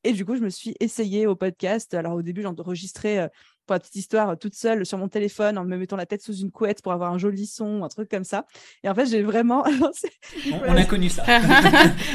Et 0.04 0.12
du 0.12 0.26
coup, 0.26 0.36
je 0.36 0.42
me 0.42 0.50
suis 0.50 0.74
essayée 0.80 1.26
au 1.26 1.34
podcast. 1.34 1.94
Alors, 1.94 2.14
au 2.14 2.22
début, 2.22 2.42
j'enregistrais, 2.42 3.30
pour 3.66 3.74
la 3.74 3.80
petite 3.80 3.96
histoire, 3.96 4.38
toute 4.38 4.54
seule 4.54 4.84
sur 4.84 4.98
mon 4.98 5.08
téléphone, 5.08 5.56
en 5.56 5.64
me 5.64 5.76
mettant 5.78 5.96
la 5.96 6.06
tête 6.06 6.20
sous 6.20 6.36
une 6.36 6.50
couette 6.50 6.82
pour 6.82 6.92
avoir 6.92 7.10
un 7.10 7.18
joli 7.18 7.46
son, 7.46 7.84
un 7.84 7.88
truc 7.88 8.10
comme 8.10 8.24
ça. 8.24 8.44
Et 8.84 8.90
en 8.90 8.94
fait, 8.94 9.06
j'ai 9.06 9.22
vraiment. 9.22 9.64
on, 10.52 10.76
a 10.76 10.84
connu 10.84 11.08
ça. 11.08 11.24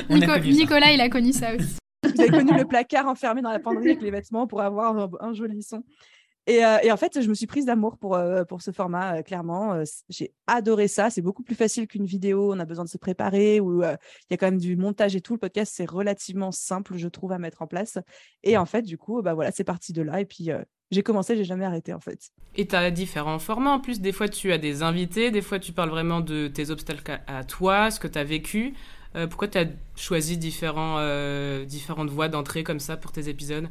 Nicolas, 0.09 0.91
il 0.91 1.01
a 1.01 1.09
connu 1.09 1.33
ça 1.33 1.55
aussi. 1.55 1.77
Vous 2.03 2.21
avez 2.21 2.29
connu 2.29 2.55
le 2.55 2.65
placard 2.65 3.07
enfermé 3.07 3.41
dans 3.41 3.49
la 3.49 3.59
penderie 3.59 3.91
avec 3.91 4.01
les 4.01 4.11
vêtements 4.11 4.45
pour 4.45 4.61
avoir 4.61 5.09
un 5.19 5.33
joli 5.33 5.63
son. 5.63 5.83
Euh, 6.49 6.77
et, 6.83 6.91
en 6.91 6.97
fait, 6.97 7.21
je 7.21 7.29
me 7.29 7.33
suis 7.33 7.47
prise 7.47 7.65
d'amour 7.65 7.97
pour, 7.97 8.15
euh, 8.15 8.43
pour 8.43 8.61
ce 8.61 8.71
format, 8.71 9.17
euh, 9.17 9.21
clairement. 9.21 9.81
j'ai 10.09 10.33
adoré 10.47 10.87
ça. 10.87 11.09
C'est 11.09 11.21
beaucoup 11.21 11.43
plus 11.43 11.55
facile 11.55 11.87
qu'une 11.87 12.05
vidéo. 12.05 12.53
On 12.53 12.59
a 12.59 12.65
besoin 12.65 12.83
de 12.83 12.89
se 12.89 12.97
préparer, 12.97 13.59
ou 13.59 13.81
il 13.83 13.97
y 14.29 14.33
a 14.33 14.37
quand 14.37 14.47
même 14.47 14.59
du 14.59 14.75
montage 14.75 15.15
et 15.15 15.21
tout. 15.21 15.33
Le 15.33 15.39
podcast, 15.39 15.73
c'est 15.75 15.89
relativement 15.89 16.51
simple, 16.51 16.97
je 16.97 17.07
trouve, 17.07 17.31
à 17.31 17.37
mettre 17.37 17.61
en 17.61 17.67
place. 17.67 17.97
Et 18.43 18.57
en 18.57 18.65
fait, 18.65 18.81
du 18.81 18.97
coup, 18.97 19.21
bah 19.21 19.33
voilà, 19.33 19.51
c'est 19.51 19.63
parti 19.63 19.93
de 19.93 20.01
là. 20.01 20.19
Et 20.19 20.25
puis, 20.25 20.49
j'ai 20.91 21.03
commencé, 21.03 21.35
j'ai 21.35 21.45
jamais 21.45 21.65
arrêté, 21.65 21.93
en 21.93 21.99
fait. 21.99 22.31
Et 22.55 22.67
tu 22.67 22.75
as 22.75 22.91
différents 22.91 23.39
formats. 23.39 23.71
En 23.71 23.79
plus, 23.79 24.01
des 24.01 24.11
fois, 24.11 24.27
tu 24.27 24.51
as 24.51 24.57
des 24.57 24.83
invités. 24.83 25.31
Des 25.31 25.41
fois, 25.41 25.59
tu 25.59 25.71
parles 25.71 25.89
vraiment 25.89 26.19
de 26.19 26.47
tes 26.47 26.69
obstacles 26.69 27.21
à 27.25 27.43
toi, 27.43 27.89
ce 27.89 27.99
que 27.99 28.07
tu 28.07 28.19
as 28.19 28.23
vécu. 28.23 28.73
pourquoi 29.13 29.47
tu 29.47 29.57
as 29.59 29.65
choisi 29.95 30.37
différents, 30.37 30.97
différentes 31.65 32.09
voies 32.09 32.27
d'entrée 32.27 32.63
comme 32.63 32.79
ça 32.79 32.97
pour 32.97 33.13
tes 33.13 33.29
épisodes? 33.29 33.69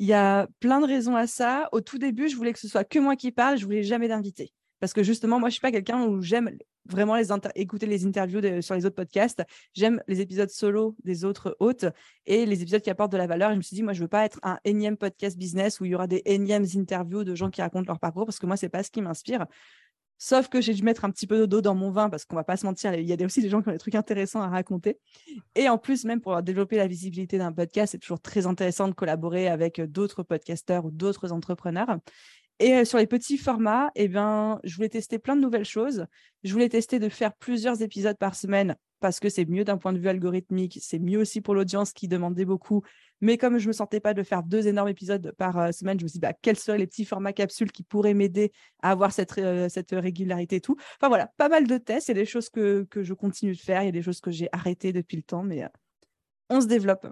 Il 0.00 0.06
y 0.06 0.14
a 0.14 0.48
plein 0.60 0.80
de 0.80 0.86
raisons 0.86 1.14
à 1.14 1.26
ça. 1.26 1.68
Au 1.72 1.82
tout 1.82 1.98
début, 1.98 2.30
je 2.30 2.34
voulais 2.34 2.54
que 2.54 2.58
ce 2.58 2.68
soit 2.68 2.84
que 2.84 2.98
moi 2.98 3.16
qui 3.16 3.32
parle, 3.32 3.58
je 3.58 3.66
voulais 3.66 3.82
jamais 3.82 4.08
d'invité. 4.08 4.50
Parce 4.80 4.94
que 4.94 5.02
justement, 5.02 5.38
moi, 5.38 5.50
je 5.50 5.52
suis 5.52 5.60
pas 5.60 5.70
quelqu'un 5.70 6.06
où 6.06 6.22
j'aime 6.22 6.56
vraiment 6.86 7.16
écouter 7.54 7.84
les 7.84 8.06
interviews 8.06 8.40
sur 8.62 8.74
les 8.74 8.86
autres 8.86 8.96
podcasts. 8.96 9.42
J'aime 9.74 10.02
les 10.08 10.22
épisodes 10.22 10.48
solo 10.48 10.96
des 11.04 11.26
autres 11.26 11.54
hôtes 11.60 11.84
et 12.24 12.46
les 12.46 12.62
épisodes 12.62 12.80
qui 12.80 12.88
apportent 12.88 13.12
de 13.12 13.18
la 13.18 13.26
valeur. 13.26 13.50
Je 13.50 13.56
me 13.56 13.62
suis 13.62 13.74
dit, 13.76 13.82
moi, 13.82 13.92
je 13.92 14.00
veux 14.00 14.08
pas 14.08 14.24
être 14.24 14.40
un 14.42 14.58
énième 14.64 14.96
podcast 14.96 15.36
business 15.36 15.80
où 15.80 15.84
il 15.84 15.90
y 15.90 15.94
aura 15.94 16.06
des 16.06 16.22
énièmes 16.24 16.64
interviews 16.76 17.22
de 17.22 17.34
gens 17.34 17.50
qui 17.50 17.60
racontent 17.60 17.86
leur 17.86 18.00
parcours 18.00 18.24
parce 18.24 18.38
que 18.38 18.46
moi, 18.46 18.56
c'est 18.56 18.70
pas 18.70 18.82
ce 18.82 18.90
qui 18.90 19.02
m'inspire. 19.02 19.44
Sauf 20.22 20.48
que 20.48 20.60
j'ai 20.60 20.74
dû 20.74 20.82
mettre 20.82 21.06
un 21.06 21.10
petit 21.10 21.26
peu 21.26 21.46
d'eau 21.46 21.62
dans 21.62 21.74
mon 21.74 21.90
vin 21.90 22.10
parce 22.10 22.26
qu'on 22.26 22.36
va 22.36 22.44
pas 22.44 22.58
se 22.58 22.66
mentir, 22.66 22.92
il 22.92 23.08
y 23.08 23.12
a 23.12 23.24
aussi 23.24 23.40
des 23.40 23.48
gens 23.48 23.62
qui 23.62 23.70
ont 23.70 23.72
des 23.72 23.78
trucs 23.78 23.94
intéressants 23.94 24.42
à 24.42 24.48
raconter. 24.48 24.98
Et 25.54 25.70
en 25.70 25.78
plus, 25.78 26.04
même 26.04 26.20
pour 26.20 26.42
développer 26.42 26.76
la 26.76 26.86
visibilité 26.86 27.38
d'un 27.38 27.52
podcast, 27.52 27.92
c'est 27.92 27.98
toujours 27.98 28.20
très 28.20 28.46
intéressant 28.46 28.86
de 28.86 28.92
collaborer 28.92 29.48
avec 29.48 29.80
d'autres 29.80 30.22
podcasteurs 30.22 30.84
ou 30.84 30.90
d'autres 30.90 31.32
entrepreneurs. 31.32 31.96
Et 32.58 32.74
euh, 32.74 32.84
sur 32.84 32.98
les 32.98 33.06
petits 33.06 33.38
formats, 33.38 33.90
eh 33.94 34.08
ben, 34.08 34.60
je 34.62 34.76
voulais 34.76 34.90
tester 34.90 35.18
plein 35.18 35.36
de 35.36 35.40
nouvelles 35.40 35.64
choses. 35.64 36.04
Je 36.44 36.52
voulais 36.52 36.68
tester 36.68 36.98
de 36.98 37.08
faire 37.08 37.32
plusieurs 37.32 37.80
épisodes 37.80 38.18
par 38.18 38.34
semaine 38.34 38.76
parce 39.00 39.18
que 39.20 39.30
c'est 39.30 39.46
mieux 39.46 39.64
d'un 39.64 39.78
point 39.78 39.94
de 39.94 39.98
vue 39.98 40.08
algorithmique, 40.08 40.78
c'est 40.82 40.98
mieux 40.98 41.18
aussi 41.18 41.40
pour 41.40 41.54
l'audience 41.54 41.94
qui 41.94 42.06
demandait 42.06 42.44
beaucoup. 42.44 42.82
Mais 43.20 43.36
comme 43.36 43.58
je 43.58 43.64
ne 43.64 43.68
me 43.68 43.72
sentais 43.72 44.00
pas 44.00 44.14
de 44.14 44.22
faire 44.22 44.42
deux 44.42 44.66
énormes 44.66 44.88
épisodes 44.88 45.32
par 45.36 45.58
euh, 45.58 45.72
semaine, 45.72 45.98
je 45.98 46.04
me 46.04 46.08
suis 46.08 46.18
dit 46.18 46.20
bah, 46.20 46.32
quels 46.32 46.56
seraient 46.56 46.78
les 46.78 46.86
petits 46.86 47.04
formats 47.04 47.32
capsules 47.32 47.70
qui 47.70 47.82
pourraient 47.82 48.14
m'aider 48.14 48.52
à 48.82 48.90
avoir 48.90 49.12
cette, 49.12 49.36
euh, 49.38 49.68
cette 49.68 49.92
régularité 49.92 50.56
et 50.56 50.60
tout. 50.60 50.76
Enfin 50.96 51.08
voilà, 51.08 51.26
pas 51.36 51.48
mal 51.48 51.66
de 51.66 51.76
tests. 51.76 52.08
Il 52.08 52.16
y 52.16 52.18
a 52.18 52.22
des 52.22 52.26
choses 52.26 52.48
que, 52.48 52.86
que 52.90 53.02
je 53.02 53.12
continue 53.12 53.54
de 53.54 53.60
faire, 53.60 53.82
il 53.82 53.86
y 53.86 53.88
a 53.88 53.92
des 53.92 54.02
choses 54.02 54.20
que 54.20 54.30
j'ai 54.30 54.48
arrêtées 54.52 54.92
depuis 54.92 55.16
le 55.16 55.22
temps, 55.22 55.42
mais 55.42 55.64
euh, 55.64 55.68
on 56.48 56.60
se 56.60 56.66
développe. 56.66 57.06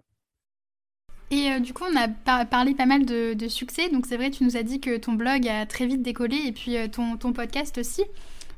Et 1.30 1.60
du 1.60 1.74
coup, 1.74 1.84
on 1.84 1.94
a 1.94 2.08
parlé 2.46 2.74
pas 2.74 2.86
mal 2.86 3.04
de, 3.04 3.48
succès. 3.48 3.90
Donc 3.90 4.06
c'est 4.06 4.16
vrai, 4.16 4.30
tu 4.30 4.44
nous 4.44 4.56
as 4.56 4.62
dit 4.62 4.80
que 4.80 4.96
ton 4.96 5.12
blog 5.12 5.46
a 5.46 5.66
très 5.66 5.86
vite 5.86 6.00
décollé 6.00 6.38
et 6.46 6.52
puis 6.52 6.76
ton, 6.90 7.18
ton 7.18 7.34
podcast 7.34 7.76
aussi. 7.76 8.02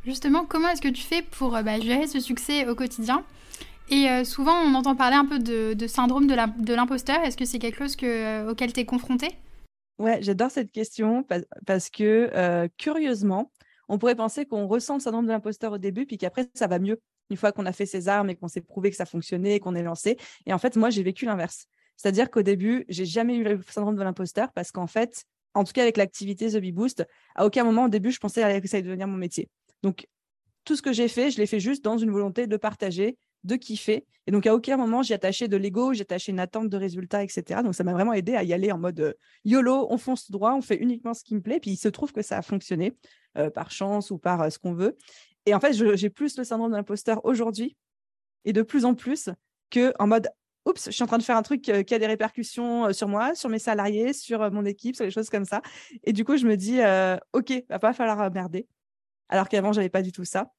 Justement, 0.06 0.46
comment 0.46 0.68
est-ce 0.68 0.80
que 0.80 0.88
tu 0.88 1.02
fais 1.02 1.22
pour 1.22 1.50
bah, 1.50 1.80
gérer 1.80 2.06
ce 2.06 2.20
succès 2.20 2.68
au 2.68 2.76
quotidien? 2.76 3.24
Et 3.90 4.08
euh, 4.08 4.24
souvent, 4.24 4.54
on 4.54 4.74
entend 4.74 4.94
parler 4.94 5.16
un 5.16 5.26
peu 5.26 5.38
de, 5.38 5.86
syndrome 5.86 6.26
de 6.26 6.74
l'imposteur. 6.74 7.20
Est-ce 7.22 7.36
que 7.36 7.44
c'est 7.44 7.58
quelque 7.58 7.78
chose 7.78 7.96
euh, 8.02 8.50
auquel 8.50 8.72
tu 8.72 8.80
es 8.80 8.84
confronté? 8.84 9.28
Ouais, 9.98 10.22
j'adore 10.22 10.50
cette 10.50 10.70
question 10.72 11.26
parce 11.66 11.90
que, 11.90 12.68
curieusement, 12.78 13.50
on 13.88 13.98
pourrait 13.98 14.14
penser 14.14 14.46
qu'on 14.46 14.66
ressent 14.66 14.94
le 14.94 15.00
syndrome 15.00 15.26
de 15.26 15.32
l'imposteur 15.32 15.72
au 15.72 15.78
début, 15.78 16.06
puis 16.06 16.16
qu'après, 16.16 16.48
ça 16.54 16.68
va 16.68 16.78
mieux 16.78 17.00
une 17.30 17.36
fois 17.36 17.52
qu'on 17.52 17.66
a 17.66 17.72
fait 17.72 17.86
ses 17.86 18.08
armes 18.08 18.30
et 18.30 18.36
qu'on 18.36 18.48
s'est 18.48 18.60
prouvé 18.60 18.90
que 18.90 18.96
ça 18.96 19.06
fonctionnait 19.06 19.56
et 19.56 19.60
qu'on 19.60 19.74
est 19.74 19.82
lancé. 19.82 20.16
Et 20.46 20.52
en 20.52 20.58
fait, 20.58 20.76
moi, 20.76 20.90
j'ai 20.90 21.02
vécu 21.02 21.24
l'inverse. 21.24 21.66
C'est-à-dire 21.96 22.30
qu'au 22.30 22.42
début, 22.42 22.84
j'ai 22.88 23.04
jamais 23.04 23.36
eu 23.36 23.44
le 23.44 23.60
syndrome 23.68 23.96
de 23.96 24.02
l'imposteur 24.02 24.52
parce 24.52 24.72
qu'en 24.72 24.86
fait, 24.86 25.24
en 25.54 25.64
tout 25.64 25.72
cas 25.72 25.82
avec 25.82 25.96
l'activité 25.96 26.50
The 26.50 26.56
Bee 26.56 26.72
Boost, 26.72 27.06
à 27.34 27.44
aucun 27.44 27.64
moment 27.64 27.84
au 27.84 27.88
début, 27.88 28.10
je 28.10 28.18
pensais 28.18 28.40
que 28.60 28.68
ça 28.68 28.76
allait 28.78 28.86
devenir 28.86 29.06
mon 29.06 29.16
métier. 29.16 29.48
Donc, 29.82 30.06
tout 30.64 30.76
ce 30.76 30.82
que 30.82 30.92
j'ai 30.92 31.08
fait, 31.08 31.30
je 31.30 31.38
l'ai 31.38 31.46
fait 31.46 31.60
juste 31.60 31.84
dans 31.84 31.98
une 31.98 32.10
volonté 32.10 32.46
de 32.46 32.56
partager, 32.56 33.16
de 33.44 33.56
kiffer. 33.56 34.06
Et 34.26 34.32
donc, 34.32 34.46
à 34.46 34.54
aucun 34.54 34.76
moment, 34.76 35.02
j'ai 35.02 35.14
attaché 35.14 35.48
de 35.48 35.56
l'ego, 35.56 35.92
j'ai 35.92 36.02
attaché 36.02 36.30
une 36.30 36.40
attente 36.40 36.68
de 36.68 36.76
résultats, 36.76 37.24
etc. 37.24 37.62
Donc, 37.62 37.74
ça 37.74 37.84
m'a 37.84 37.92
vraiment 37.92 38.12
aidé 38.12 38.36
à 38.36 38.44
y 38.44 38.52
aller 38.52 38.70
en 38.70 38.78
mode 38.78 39.00
euh, 39.00 39.12
YOLO, 39.44 39.86
on 39.90 39.98
fonce 39.98 40.30
droit, 40.30 40.52
on 40.54 40.60
fait 40.60 40.76
uniquement 40.76 41.14
ce 41.14 41.24
qui 41.24 41.34
me 41.34 41.40
plaît. 41.40 41.58
Puis, 41.58 41.72
il 41.72 41.76
se 41.76 41.88
trouve 41.88 42.12
que 42.12 42.22
ça 42.22 42.38
a 42.38 42.42
fonctionné 42.42 42.96
euh, 43.38 43.50
par 43.50 43.70
chance 43.70 44.10
ou 44.10 44.18
par 44.18 44.42
euh, 44.42 44.50
ce 44.50 44.58
qu'on 44.58 44.74
veut. 44.74 44.96
Et 45.46 45.54
en 45.54 45.60
fait, 45.60 45.72
j'ai 45.72 46.10
plus 46.10 46.36
le 46.36 46.44
syndrome 46.44 46.70
de 46.70 46.76
l'imposteur 46.76 47.24
aujourd'hui 47.24 47.76
et 48.44 48.52
de 48.52 48.62
plus 48.62 48.84
en 48.84 48.94
plus 48.94 49.30
que 49.70 49.92
en 49.98 50.06
mode 50.06 50.28
oups, 50.66 50.84
je 50.86 50.90
suis 50.90 51.02
en 51.02 51.06
train 51.06 51.18
de 51.18 51.22
faire 51.22 51.36
un 51.36 51.42
truc 51.42 51.62
qui 51.62 51.72
a 51.72 51.98
des 51.98 52.06
répercussions 52.06 52.92
sur 52.92 53.08
moi, 53.08 53.34
sur 53.34 53.48
mes 53.48 53.58
salariés, 53.58 54.12
sur 54.12 54.50
mon 54.52 54.66
équipe, 54.66 54.96
sur 54.96 55.06
les 55.06 55.10
choses 55.10 55.30
comme 55.30 55.46
ça. 55.46 55.62
Et 56.04 56.12
du 56.12 56.26
coup, 56.26 56.36
je 56.36 56.46
me 56.46 56.56
dis, 56.56 56.80
OK, 57.32 57.64
va 57.70 57.78
pas 57.78 57.94
falloir 57.94 58.30
merder. 58.30 58.68
Alors 59.30 59.48
qu'avant, 59.48 59.72
j'avais 59.72 59.88
pas 59.88 60.02
du 60.02 60.12
tout 60.12 60.24
ça. 60.24 60.52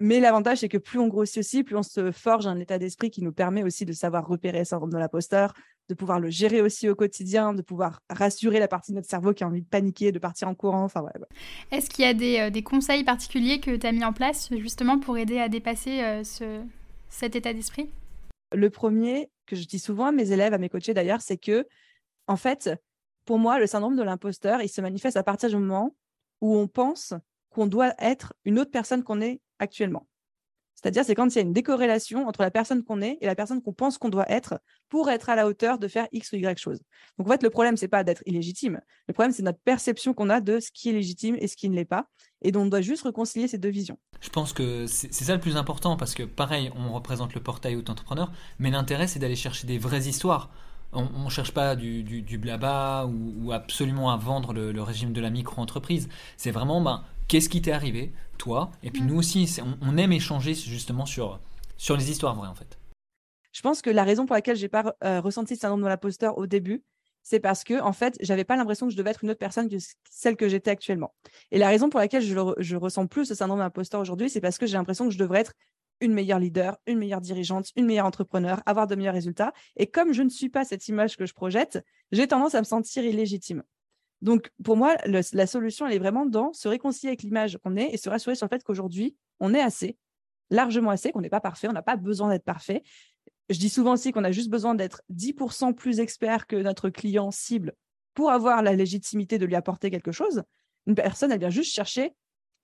Mais 0.00 0.18
l'avantage, 0.18 0.58
c'est 0.58 0.68
que 0.68 0.78
plus 0.78 0.98
on 0.98 1.06
grossit 1.06 1.38
aussi, 1.38 1.62
plus 1.62 1.76
on 1.76 1.82
se 1.82 2.10
forge 2.10 2.46
un 2.46 2.58
état 2.58 2.78
d'esprit 2.78 3.10
qui 3.10 3.22
nous 3.22 3.32
permet 3.32 3.62
aussi 3.62 3.84
de 3.84 3.92
savoir 3.92 4.26
repérer 4.26 4.58
le 4.58 4.64
syndrome 4.64 4.90
de 4.90 4.98
l'imposteur, 4.98 5.54
de 5.88 5.94
pouvoir 5.94 6.18
le 6.18 6.30
gérer 6.30 6.60
aussi 6.60 6.88
au 6.88 6.96
quotidien, 6.96 7.54
de 7.54 7.62
pouvoir 7.62 8.00
rassurer 8.10 8.58
la 8.58 8.66
partie 8.66 8.90
de 8.90 8.96
notre 8.96 9.08
cerveau 9.08 9.32
qui 9.32 9.44
a 9.44 9.46
envie 9.46 9.62
de 9.62 9.68
paniquer, 9.68 10.10
de 10.10 10.18
partir 10.18 10.48
en 10.48 10.54
courant. 10.54 10.82
Enfin, 10.82 11.04
Est-ce 11.70 11.88
qu'il 11.88 12.04
y 12.04 12.08
a 12.08 12.14
des, 12.14 12.50
des, 12.50 12.62
conseils 12.62 13.04
particuliers 13.04 13.60
que 13.60 13.76
tu 13.76 13.86
as 13.86 13.92
mis 13.92 14.04
en 14.04 14.12
place 14.12 14.50
justement 14.58 14.98
pour 14.98 15.16
aider 15.16 15.38
à 15.38 15.48
dépasser 15.48 16.22
ce, 16.24 16.60
cet 17.08 17.36
état 17.36 17.52
d'esprit? 17.52 17.88
Le 18.52 18.70
premier, 18.70 19.30
que 19.46 19.56
je 19.56 19.64
dis 19.66 19.78
souvent 19.78 20.06
à 20.06 20.12
mes 20.12 20.32
élèves, 20.32 20.54
à 20.54 20.58
mes 20.58 20.68
coachés 20.68 20.94
d'ailleurs, 20.94 21.20
c'est 21.20 21.36
que, 21.36 21.66
en 22.26 22.36
fait, 22.36 22.70
pour 23.24 23.38
moi, 23.38 23.58
le 23.58 23.66
syndrome 23.66 23.96
de 23.96 24.02
l'imposteur, 24.02 24.60
il 24.62 24.68
se 24.68 24.80
manifeste 24.80 25.16
à 25.16 25.22
partir 25.22 25.48
du 25.48 25.56
moment 25.56 25.94
où 26.40 26.56
on 26.56 26.66
pense 26.66 27.14
qu'on 27.50 27.66
doit 27.66 27.94
être 27.98 28.34
une 28.44 28.58
autre 28.58 28.70
personne 28.70 29.02
qu'on 29.02 29.20
est 29.20 29.40
actuellement. 29.58 30.06
C'est-à-dire, 30.74 31.04
c'est 31.04 31.14
quand 31.14 31.28
il 31.28 31.36
y 31.36 31.38
a 31.38 31.42
une 31.42 31.52
décorrélation 31.54 32.28
entre 32.28 32.42
la 32.42 32.50
personne 32.50 32.84
qu'on 32.84 33.00
est 33.00 33.16
et 33.20 33.26
la 33.26 33.34
personne 33.34 33.62
qu'on 33.62 33.72
pense 33.72 33.96
qu'on 33.96 34.10
doit 34.10 34.30
être 34.30 34.60
pour 34.90 35.08
être 35.08 35.30
à 35.30 35.36
la 35.36 35.46
hauteur 35.46 35.78
de 35.78 35.88
faire 35.88 36.08
X 36.12 36.32
ou 36.32 36.36
Y 36.36 36.58
chose. 36.58 36.80
Donc, 37.16 37.26
en 37.26 37.30
fait, 37.30 37.42
le 37.42 37.48
problème, 37.48 37.78
c'est 37.78 37.88
pas 37.88 38.04
d'être 38.04 38.22
illégitime. 38.26 38.80
Le 39.08 39.14
problème, 39.14 39.32
c'est 39.32 39.42
notre 39.42 39.60
perception 39.60 40.12
qu'on 40.12 40.28
a 40.28 40.40
de 40.40 40.60
ce 40.60 40.70
qui 40.70 40.90
est 40.90 40.92
légitime 40.92 41.36
et 41.38 41.48
ce 41.48 41.56
qui 41.56 41.70
ne 41.70 41.74
l'est 41.74 41.86
pas. 41.86 42.06
Et 42.42 42.52
donc, 42.52 42.66
on 42.66 42.68
doit 42.68 42.82
juste 42.82 43.04
réconcilier 43.04 43.48
ces 43.48 43.56
deux 43.56 43.70
visions. 43.70 43.98
Je 44.20 44.28
pense 44.28 44.52
que 44.52 44.86
c'est 44.86 45.12
ça 45.12 45.34
le 45.34 45.40
plus 45.40 45.56
important 45.56 45.96
parce 45.96 46.14
que, 46.14 46.24
pareil, 46.24 46.70
on 46.76 46.92
représente 46.92 47.34
le 47.34 47.42
portail 47.42 47.76
auto-entrepreneur, 47.76 48.30
mais 48.58 48.70
l'intérêt, 48.70 49.06
c'est 49.06 49.18
d'aller 49.18 49.36
chercher 49.36 49.66
des 49.66 49.78
vraies 49.78 50.06
histoires. 50.06 50.50
On 50.94 51.24
ne 51.24 51.30
cherche 51.30 51.52
pas 51.52 51.76
du, 51.76 52.02
du, 52.02 52.38
blabla 52.38 53.06
ou, 53.06 53.52
absolument 53.52 54.10
à 54.10 54.16
vendre 54.16 54.52
le, 54.52 54.82
régime 54.82 55.12
de 55.12 55.20
la 55.20 55.30
micro-entreprise. 55.30 56.08
C'est 56.36 56.50
vraiment, 56.50 56.80
ben, 56.80 57.04
qu'est-ce 57.28 57.48
qui 57.48 57.60
t'est 57.62 57.72
arrivé, 57.72 58.12
toi? 58.38 58.70
Et 58.82 58.90
puis 58.90 59.02
mm. 59.02 59.06
nous 59.06 59.16
aussi, 59.16 59.60
on, 59.82 59.96
aime 59.96 60.12
échanger 60.12 60.54
justement 60.54 61.06
sur, 61.06 61.40
sur 61.76 61.96
les 61.96 62.10
histoires 62.10 62.34
vraies 62.34 62.48
en 62.48 62.54
fait. 62.54 62.78
Je 63.52 63.62
pense 63.62 63.82
que 63.82 63.90
la 63.90 64.04
raison 64.04 64.26
pour 64.26 64.34
laquelle 64.34 64.56
j'ai 64.56 64.68
pas 64.68 64.96
euh, 65.04 65.20
ressenti 65.20 65.54
ce 65.54 65.60
syndrome 65.60 65.82
de 65.82 65.86
l'imposteur 65.86 66.38
au 66.38 66.46
début, 66.46 66.82
c'est 67.22 67.40
parce 67.40 67.64
que 67.64 67.80
en 67.80 67.92
fait, 67.92 68.16
j'avais 68.20 68.44
pas 68.44 68.56
l'impression 68.56 68.86
que 68.86 68.92
je 68.92 68.96
devais 68.96 69.10
être 69.10 69.24
une 69.24 69.30
autre 69.30 69.38
personne 69.38 69.68
que 69.68 69.76
celle 70.10 70.36
que 70.36 70.48
j'étais 70.48 70.70
actuellement. 70.70 71.14
Et 71.50 71.58
la 71.58 71.68
raison 71.68 71.88
pour 71.88 72.00
laquelle 72.00 72.22
je, 72.22 72.36
je 72.58 72.76
ressens 72.76 73.06
plus 73.06 73.24
ce 73.24 73.34
syndrome 73.34 73.58
de 73.58 73.64
l'imposteur 73.64 74.00
aujourd'hui, 74.00 74.28
c'est 74.28 74.40
parce 74.40 74.58
que 74.58 74.66
j'ai 74.66 74.74
l'impression 74.74 75.06
que 75.06 75.12
je 75.12 75.18
devrais 75.18 75.40
être 75.40 75.54
une 76.00 76.12
meilleure 76.12 76.38
leader, 76.38 76.76
une 76.86 76.98
meilleure 76.98 77.20
dirigeante, 77.20 77.70
une 77.76 77.86
meilleure 77.86 78.06
entrepreneur, 78.06 78.62
avoir 78.66 78.86
de 78.86 78.94
meilleurs 78.94 79.14
résultats. 79.14 79.52
Et 79.76 79.86
comme 79.86 80.12
je 80.12 80.22
ne 80.22 80.28
suis 80.28 80.48
pas 80.48 80.64
cette 80.64 80.88
image 80.88 81.16
que 81.16 81.26
je 81.26 81.34
projette, 81.34 81.84
j'ai 82.12 82.26
tendance 82.26 82.54
à 82.54 82.60
me 82.60 82.64
sentir 82.64 83.04
illégitime. 83.04 83.62
Donc, 84.22 84.50
pour 84.62 84.76
moi, 84.76 84.96
la 85.04 85.46
solution, 85.46 85.86
elle 85.86 85.92
est 85.92 85.98
vraiment 85.98 86.24
dans 86.24 86.52
se 86.52 86.66
réconcilier 86.66 87.10
avec 87.10 87.22
l'image 87.22 87.58
qu'on 87.62 87.76
est 87.76 87.92
et 87.92 87.96
se 87.96 88.08
rassurer 88.08 88.34
sur 88.34 88.46
le 88.46 88.48
fait 88.48 88.64
qu'aujourd'hui, 88.64 89.16
on 89.38 89.52
est 89.52 89.60
assez, 89.60 89.98
largement 90.50 90.90
assez, 90.90 91.12
qu'on 91.12 91.20
n'est 91.20 91.28
pas 91.28 91.40
parfait, 91.40 91.68
on 91.68 91.72
n'a 91.72 91.82
pas 91.82 91.96
besoin 91.96 92.30
d'être 92.30 92.44
parfait. 92.44 92.82
Je 93.50 93.58
dis 93.58 93.68
souvent 93.68 93.92
aussi 93.92 94.12
qu'on 94.12 94.24
a 94.24 94.32
juste 94.32 94.48
besoin 94.48 94.74
d'être 94.74 95.02
10% 95.12 95.74
plus 95.74 96.00
expert 96.00 96.46
que 96.46 96.56
notre 96.56 96.88
client 96.88 97.30
cible 97.30 97.74
pour 98.14 98.30
avoir 98.30 98.62
la 98.62 98.72
légitimité 98.72 99.38
de 99.38 99.44
lui 99.44 99.56
apporter 99.56 99.90
quelque 99.90 100.12
chose. 100.12 100.42
Une 100.86 100.94
personne, 100.94 101.30
elle 101.30 101.40
vient 101.40 101.50
juste 101.50 101.74
chercher 101.74 102.14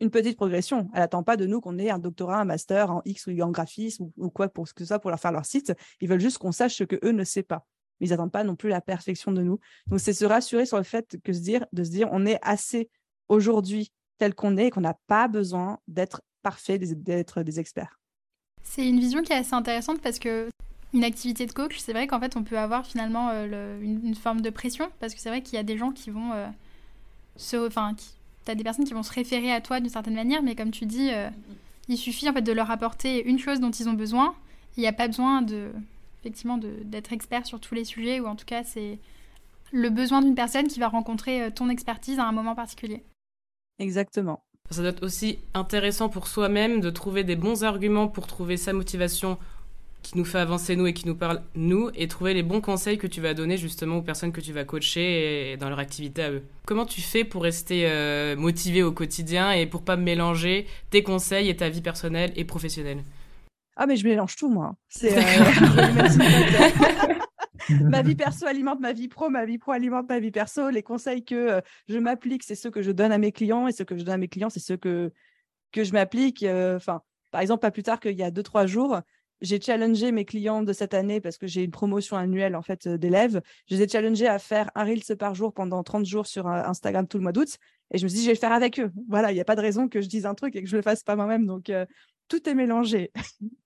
une 0.00 0.10
petite 0.10 0.36
progression. 0.36 0.88
Elle 0.94 1.00
n'attend 1.00 1.22
pas 1.22 1.36
de 1.36 1.46
nous 1.46 1.60
qu'on 1.60 1.78
ait 1.78 1.90
un 1.90 1.98
doctorat, 1.98 2.40
un 2.40 2.44
master 2.44 2.90
en 2.90 3.02
X 3.04 3.26
ou 3.26 3.40
en 3.40 3.50
graphisme 3.50 4.10
ou, 4.16 4.30
quoi 4.30 4.48
pour 4.48 4.66
ce 4.66 4.74
que 4.74 4.84
ça 4.84 4.98
pour 4.98 5.10
leur 5.10 5.20
faire 5.20 5.32
leur 5.32 5.46
site. 5.46 5.72
Ils 6.00 6.08
veulent 6.08 6.20
juste 6.20 6.38
qu'on 6.38 6.52
sache 6.52 6.76
ce 6.76 6.84
que 6.84 6.98
eux 7.04 7.12
ne 7.12 7.24
savent 7.24 7.44
pas 7.44 7.66
mais 8.00 8.06
ils 8.06 8.10
n'attendent 8.10 8.32
pas 8.32 8.44
non 8.44 8.56
plus 8.56 8.70
la 8.70 8.80
perfection 8.80 9.30
de 9.30 9.42
nous. 9.42 9.60
Donc, 9.86 10.00
c'est 10.00 10.14
se 10.14 10.24
rassurer 10.24 10.66
sur 10.66 10.78
le 10.78 10.84
fait 10.84 11.18
que 11.22 11.32
se 11.32 11.40
dire, 11.40 11.66
de 11.72 11.84
se 11.84 11.90
dire, 11.90 12.08
on 12.12 12.24
est 12.26 12.38
assez 12.42 12.88
aujourd'hui 13.28 13.92
tel 14.18 14.34
qu'on 14.34 14.56
est 14.56 14.66
et 14.66 14.70
qu'on 14.70 14.80
n'a 14.80 14.98
pas 15.06 15.28
besoin 15.28 15.78
d'être 15.86 16.22
parfait, 16.42 16.78
d'être 16.78 17.42
des 17.42 17.60
experts. 17.60 17.98
C'est 18.62 18.88
une 18.88 19.00
vision 19.00 19.22
qui 19.22 19.32
est 19.32 19.36
assez 19.36 19.54
intéressante 19.54 20.00
parce 20.00 20.18
que 20.18 20.48
une 20.92 21.04
activité 21.04 21.46
de 21.46 21.52
coach, 21.52 21.78
c'est 21.78 21.92
vrai 21.92 22.06
qu'en 22.06 22.18
fait, 22.18 22.36
on 22.36 22.42
peut 22.42 22.58
avoir 22.58 22.84
finalement 22.84 23.30
euh, 23.30 23.80
une, 23.80 24.14
forme 24.14 24.40
de 24.40 24.50
pression 24.50 24.90
parce 24.98 25.14
que 25.14 25.20
c'est 25.20 25.28
vrai 25.28 25.42
qu'il 25.42 25.54
y 25.54 25.58
a 25.58 25.62
des 25.62 25.78
gens 25.78 25.92
qui 25.92 26.10
vont 26.10 26.32
euh, 26.32 26.48
se, 27.36 27.66
enfin, 27.66 27.94
tu 28.44 28.50
as 28.50 28.54
des 28.54 28.64
personnes 28.64 28.84
qui 28.84 28.94
vont 28.94 29.02
se 29.02 29.12
référer 29.12 29.52
à 29.52 29.60
toi 29.60 29.80
d'une 29.80 29.90
certaine 29.90 30.14
manière, 30.14 30.42
mais 30.42 30.54
comme 30.54 30.70
tu 30.70 30.86
dis, 30.86 31.10
euh, 31.12 31.28
il 31.88 31.96
suffit 31.96 32.28
en 32.28 32.32
fait 32.32 32.42
de 32.42 32.52
leur 32.52 32.70
apporter 32.70 33.24
une 33.28 33.38
chose 33.38 33.60
dont 33.60 33.70
ils 33.70 33.88
ont 33.88 33.94
besoin. 33.94 34.34
Il 34.76 34.80
n'y 34.80 34.86
a 34.86 34.92
pas 34.92 35.08
besoin 35.08 35.42
de 35.42 35.70
effectivement 36.20 36.58
d'être 36.58 37.12
expert 37.12 37.46
sur 37.46 37.60
tous 37.60 37.74
les 37.74 37.84
sujets, 37.84 38.20
ou 38.20 38.26
en 38.26 38.36
tout 38.36 38.44
cas 38.44 38.62
c'est 38.62 38.98
le 39.72 39.88
besoin 39.88 40.20
d'une 40.20 40.34
personne 40.34 40.68
qui 40.68 40.80
va 40.80 40.88
rencontrer 40.88 41.42
euh, 41.42 41.50
ton 41.50 41.68
expertise 41.68 42.18
à 42.18 42.24
un 42.24 42.32
moment 42.32 42.54
particulier. 42.54 43.02
Exactement. 43.78 44.42
Ça 44.70 44.82
doit 44.82 44.90
être 44.90 45.02
aussi 45.02 45.38
intéressant 45.54 46.08
pour 46.08 46.28
soi-même 46.28 46.80
de 46.80 46.90
trouver 46.90 47.24
des 47.24 47.34
bons 47.34 47.64
arguments 47.64 48.08
pour 48.08 48.26
trouver 48.26 48.56
sa 48.56 48.72
motivation 48.72 49.38
qui 50.02 50.16
nous 50.16 50.24
fait 50.24 50.38
avancer 50.38 50.76
nous 50.76 50.86
et 50.86 50.92
qui 50.92 51.06
nous 51.06 51.14
parle 51.14 51.42
nous 51.54 51.90
et 51.94 52.08
trouver 52.08 52.34
les 52.34 52.42
bons 52.42 52.60
conseils 52.60 52.98
que 52.98 53.06
tu 53.06 53.20
vas 53.20 53.34
donner 53.34 53.56
justement 53.56 53.98
aux 53.98 54.02
personnes 54.02 54.32
que 54.32 54.40
tu 54.40 54.52
vas 54.52 54.64
coacher 54.64 55.52
et 55.52 55.56
dans 55.56 55.68
leur 55.68 55.78
activité 55.78 56.22
à 56.22 56.30
eux. 56.30 56.42
Comment 56.66 56.86
tu 56.86 57.00
fais 57.00 57.24
pour 57.24 57.42
rester 57.42 57.86
euh, 57.86 58.36
motivé 58.36 58.82
au 58.82 58.92
quotidien 58.92 59.52
et 59.52 59.66
pour 59.66 59.82
pas 59.82 59.96
mélanger 59.96 60.66
tes 60.90 61.02
conseils 61.02 61.48
et 61.48 61.56
ta 61.56 61.68
vie 61.68 61.82
personnelle 61.82 62.32
et 62.36 62.44
professionnelle? 62.44 63.02
Ah, 63.76 63.86
mais 63.86 63.96
je 63.96 64.06
mélange 64.06 64.36
tout, 64.36 64.50
moi. 64.50 64.74
C'est, 64.88 65.16
euh, 65.16 65.20
ma 67.80 68.02
vie 68.02 68.14
perso 68.14 68.46
alimente 68.46 68.80
ma 68.80 68.92
vie 68.92 69.08
pro, 69.08 69.30
ma 69.30 69.44
vie 69.44 69.58
pro 69.58 69.72
alimente 69.72 70.08
ma 70.08 70.18
vie 70.18 70.30
perso. 70.30 70.70
Les 70.70 70.82
conseils 70.82 71.24
que 71.24 71.34
euh, 71.34 71.60
je 71.88 71.98
m'applique, 71.98 72.42
c'est 72.42 72.54
ceux 72.54 72.70
que 72.70 72.82
je 72.82 72.90
donne 72.90 73.12
à 73.12 73.18
mes 73.18 73.32
clients, 73.32 73.68
et 73.68 73.72
ceux 73.72 73.84
que 73.84 73.96
je 73.96 74.02
donne 74.02 74.14
à 74.14 74.18
mes 74.18 74.28
clients, 74.28 74.50
c'est 74.50 74.60
ceux 74.60 74.76
que, 74.76 75.12
que 75.72 75.84
je 75.84 75.92
m'applique. 75.92 76.42
Euh, 76.42 76.76
enfin, 76.76 77.02
par 77.30 77.40
exemple, 77.40 77.60
pas 77.60 77.70
plus 77.70 77.82
tard 77.82 78.00
qu'il 78.00 78.18
y 78.18 78.22
a 78.22 78.30
deux, 78.30 78.42
trois 78.42 78.66
jours, 78.66 79.00
j'ai 79.40 79.60
challengé 79.60 80.12
mes 80.12 80.24
clients 80.24 80.62
de 80.62 80.72
cette 80.72 80.94
année 80.94 81.20
parce 81.20 81.38
que 81.38 81.46
j'ai 81.46 81.64
une 81.64 81.70
promotion 81.70 82.16
annuelle 82.16 82.56
en 82.56 82.62
fait 82.62 82.88
d'élèves. 82.88 83.40
Je 83.68 83.76
les 83.76 83.82
ai 83.82 83.88
challengés 83.88 84.28
à 84.28 84.38
faire 84.38 84.70
un 84.74 84.84
Reels 84.84 85.16
par 85.18 85.34
jour 85.34 85.52
pendant 85.52 85.82
30 85.82 86.04
jours 86.04 86.26
sur 86.26 86.46
Instagram 86.46 87.06
tout 87.06 87.18
le 87.18 87.22
mois 87.22 87.32
d'août. 87.32 87.56
Et 87.92 87.98
je 87.98 88.04
me 88.04 88.08
suis 88.08 88.18
dit, 88.18 88.24
je 88.24 88.28
vais 88.28 88.34
le 88.34 88.38
faire 88.38 88.52
avec 88.52 88.78
eux. 88.78 88.90
Voilà, 89.08 89.32
il 89.32 89.34
n'y 89.34 89.40
a 89.40 89.44
pas 89.44 89.56
de 89.56 89.60
raison 89.60 89.88
que 89.88 90.00
je 90.00 90.08
dise 90.08 90.26
un 90.26 90.34
truc 90.34 90.54
et 90.56 90.62
que 90.62 90.68
je 90.68 90.76
le 90.76 90.82
fasse 90.82 91.02
pas 91.02 91.16
moi-même. 91.16 91.46
Donc, 91.46 91.72
tout 92.28 92.48
est 92.48 92.54
mélangé. 92.54 93.10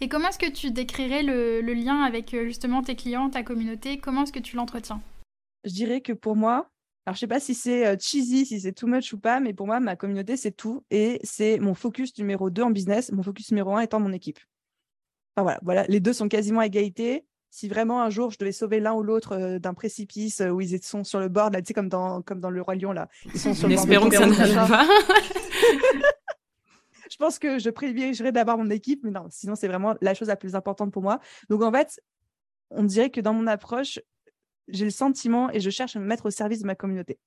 Et 0.00 0.08
comment 0.08 0.28
est-ce 0.28 0.38
que 0.38 0.50
tu 0.50 0.70
décrirais 0.70 1.22
le, 1.22 1.60
lien 1.60 2.02
avec 2.02 2.34
euh, 2.34 2.44
justement 2.44 2.82
tes 2.82 2.94
clients, 2.94 3.30
ta 3.30 3.42
communauté? 3.42 3.98
Comment 3.98 4.24
est-ce 4.24 4.32
que 4.32 4.38
tu 4.38 4.56
l'entretiens? 4.56 5.00
Je 5.64 5.72
dirais 5.72 6.00
que 6.00 6.12
pour 6.12 6.36
moi, 6.36 6.70
alors 7.06 7.14
je 7.14 7.20
sais 7.20 7.26
pas 7.26 7.40
si 7.40 7.54
c'est 7.54 7.86
euh, 7.86 7.96
cheesy, 7.98 8.46
si 8.46 8.60
c'est 8.60 8.72
too 8.72 8.86
much 8.86 9.12
ou 9.12 9.18
pas, 9.18 9.40
mais 9.40 9.54
pour 9.54 9.66
moi, 9.66 9.80
ma 9.80 9.96
communauté, 9.96 10.36
c'est 10.36 10.52
tout. 10.52 10.84
Et 10.90 11.20
c'est 11.24 11.58
mon 11.58 11.74
focus 11.74 12.16
numéro 12.18 12.50
2 12.50 12.62
en 12.62 12.70
business, 12.70 13.12
mon 13.12 13.22
focus 13.22 13.50
numéro 13.50 13.74
1 13.74 13.80
étant 13.80 14.00
mon 14.00 14.12
équipe. 14.12 14.40
Enfin 15.34 15.42
voilà, 15.42 15.60
voilà, 15.62 15.84
les 15.88 16.00
deux 16.00 16.12
sont 16.12 16.28
quasiment 16.28 16.60
à 16.60 16.66
égalité. 16.66 17.24
Si 17.50 17.68
vraiment 17.68 18.02
un 18.02 18.10
jour 18.10 18.30
je 18.30 18.38
devais 18.38 18.52
sauver 18.52 18.80
l'un 18.80 18.94
ou 18.94 19.02
l'autre 19.02 19.32
euh, 19.32 19.58
d'un 19.58 19.74
précipice 19.74 20.40
où 20.40 20.60
ils 20.60 20.82
sont 20.82 21.04
sur 21.04 21.20
le 21.20 21.28
bord, 21.28 21.50
là, 21.50 21.60
tu 21.60 21.68
sais, 21.68 21.74
comme 21.74 21.88
dans, 21.88 22.22
comme 22.22 22.40
dans 22.40 22.50
Le 22.50 22.62
Roi 22.62 22.76
Lion, 22.76 22.92
là. 22.92 23.08
Ils 23.34 23.40
sont 23.40 23.54
sur 23.54 23.68
le 23.68 23.74
bord. 23.74 23.84
Espérons 23.84 24.08
que 24.08 24.16
ça 24.16 24.26
ne 24.26 24.68
pas. 24.68 24.86
je 27.10 27.16
pense 27.16 27.38
que 27.38 27.58
je 27.58 27.68
privilégierais 27.70 28.32
d'avoir 28.32 28.56
mon 28.56 28.70
équipe, 28.70 29.00
mais 29.04 29.10
non, 29.10 29.26
sinon 29.30 29.54
c'est 29.54 29.68
vraiment 29.68 29.94
la 30.00 30.14
chose 30.14 30.28
la 30.28 30.36
plus 30.36 30.54
importante 30.54 30.92
pour 30.92 31.02
moi. 31.02 31.20
Donc 31.50 31.62
en 31.62 31.70
fait, 31.70 32.00
on 32.70 32.84
dirait 32.84 33.10
que 33.10 33.20
dans 33.20 33.34
mon 33.34 33.46
approche, 33.46 34.00
j'ai 34.68 34.84
le 34.84 34.90
sentiment 34.90 35.50
et 35.50 35.60
je 35.60 35.70
cherche 35.70 35.96
à 35.96 36.00
me 36.00 36.06
mettre 36.06 36.26
au 36.26 36.30
service 36.30 36.60
de 36.60 36.66
ma 36.66 36.74
communauté. 36.74 37.18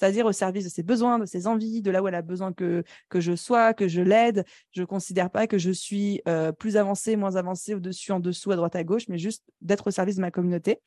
C'est-à-dire 0.00 0.24
au 0.24 0.32
service 0.32 0.64
de 0.64 0.70
ses 0.70 0.82
besoins, 0.82 1.18
de 1.18 1.26
ses 1.26 1.46
envies, 1.46 1.82
de 1.82 1.90
là 1.90 2.02
où 2.02 2.08
elle 2.08 2.14
a 2.14 2.22
besoin 2.22 2.54
que, 2.54 2.82
que 3.10 3.20
je 3.20 3.36
sois, 3.36 3.74
que 3.74 3.86
je 3.86 4.00
l'aide. 4.00 4.46
Je 4.72 4.80
ne 4.80 4.86
considère 4.86 5.28
pas 5.28 5.46
que 5.46 5.58
je 5.58 5.70
suis 5.70 6.22
euh, 6.26 6.52
plus 6.52 6.78
avancée, 6.78 7.16
moins 7.16 7.36
avancée, 7.36 7.74
au-dessus, 7.74 8.10
en 8.10 8.18
dessous, 8.18 8.50
à 8.50 8.56
droite, 8.56 8.76
à 8.76 8.82
gauche, 8.82 9.08
mais 9.08 9.18
juste 9.18 9.44
d'être 9.60 9.88
au 9.88 9.90
service 9.90 10.16
de 10.16 10.22
ma 10.22 10.30
communauté. 10.30 10.80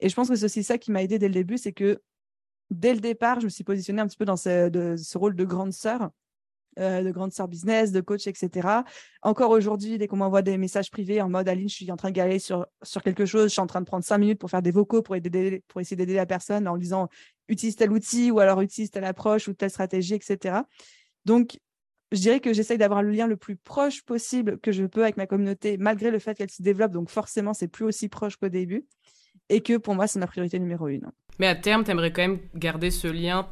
Et 0.00 0.08
je 0.08 0.14
pense 0.16 0.28
que 0.28 0.34
c'est 0.34 0.46
aussi 0.46 0.64
ça 0.64 0.78
qui 0.78 0.90
m'a 0.90 1.04
aidé 1.04 1.20
dès 1.20 1.28
le 1.28 1.34
début, 1.34 1.58
c'est 1.58 1.72
que 1.72 2.02
dès 2.70 2.92
le 2.92 3.00
départ, 3.00 3.38
je 3.38 3.44
me 3.44 3.50
suis 3.50 3.62
positionnée 3.62 4.02
un 4.02 4.08
petit 4.08 4.16
peu 4.16 4.24
dans 4.24 4.36
ce, 4.36 4.96
ce 5.00 5.16
rôle 5.16 5.36
de 5.36 5.44
grande 5.44 5.72
sœur 5.72 6.10
euh, 6.78 7.02
de 7.02 7.10
grande 7.10 7.32
sœur 7.32 7.48
business, 7.48 7.92
de 7.92 8.00
coach, 8.00 8.26
etc. 8.26 8.68
Encore 9.22 9.50
aujourd'hui, 9.50 9.98
dès 9.98 10.06
qu'on 10.06 10.16
m'envoie 10.16 10.42
des 10.42 10.58
messages 10.58 10.90
privés 10.90 11.20
en 11.22 11.28
mode 11.28 11.48
Aline, 11.48 11.68
je 11.68 11.74
suis 11.74 11.90
en 11.90 11.96
train 11.96 12.10
de 12.10 12.14
galérer 12.14 12.38
sur, 12.38 12.66
sur 12.82 13.02
quelque 13.02 13.26
chose, 13.26 13.44
je 13.44 13.48
suis 13.48 13.60
en 13.60 13.66
train 13.66 13.80
de 13.80 13.86
prendre 13.86 14.04
cinq 14.04 14.18
minutes 14.18 14.38
pour 14.38 14.50
faire 14.50 14.62
des 14.62 14.70
vocaux 14.70 15.02
pour, 15.02 15.16
aider, 15.16 15.62
pour 15.68 15.80
essayer 15.80 15.96
d'aider 15.96 16.14
la 16.14 16.26
personne 16.26 16.68
en 16.68 16.76
disant 16.76 17.08
utilise 17.48 17.76
tel 17.76 17.92
outil 17.92 18.30
ou 18.30 18.40
alors 18.40 18.60
utilise 18.60 18.90
telle 18.90 19.04
approche 19.04 19.48
ou 19.48 19.54
telle 19.54 19.70
stratégie, 19.70 20.14
etc. 20.14 20.58
Donc, 21.24 21.58
je 22.12 22.20
dirais 22.20 22.40
que 22.40 22.52
j'essaye 22.52 22.78
d'avoir 22.78 23.02
le 23.02 23.10
lien 23.10 23.26
le 23.26 23.36
plus 23.36 23.56
proche 23.56 24.02
possible 24.02 24.58
que 24.60 24.72
je 24.72 24.84
peux 24.84 25.02
avec 25.02 25.16
ma 25.16 25.26
communauté, 25.26 25.76
malgré 25.76 26.10
le 26.10 26.18
fait 26.18 26.34
qu'elle 26.34 26.50
se 26.50 26.62
développe. 26.62 26.92
Donc, 26.92 27.10
forcément, 27.10 27.52
c'est 27.52 27.68
plus 27.68 27.84
aussi 27.84 28.08
proche 28.08 28.36
qu'au 28.36 28.48
début. 28.48 28.86
Et 29.48 29.60
que 29.60 29.76
pour 29.76 29.94
moi, 29.94 30.06
c'est 30.06 30.18
ma 30.18 30.26
priorité 30.26 30.58
numéro 30.58 30.88
une. 30.88 31.10
Mais 31.38 31.46
à 31.46 31.54
terme, 31.54 31.84
tu 31.84 31.90
aimerais 31.90 32.12
quand 32.12 32.22
même 32.22 32.40
garder 32.54 32.90
ce 32.90 33.06
lien 33.06 33.48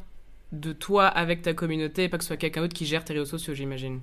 de 0.59 0.73
toi 0.73 1.07
avec 1.07 1.41
ta 1.41 1.53
communauté 1.53 2.03
et 2.03 2.09
pas 2.09 2.17
que 2.17 2.23
ce 2.23 2.27
soit 2.27 2.37
quelqu'un 2.37 2.61
d'autre 2.61 2.73
qui 2.73 2.85
gère 2.85 3.03
tes 3.03 3.13
réseaux 3.13 3.25
sociaux, 3.25 3.53
j'imagine. 3.53 4.01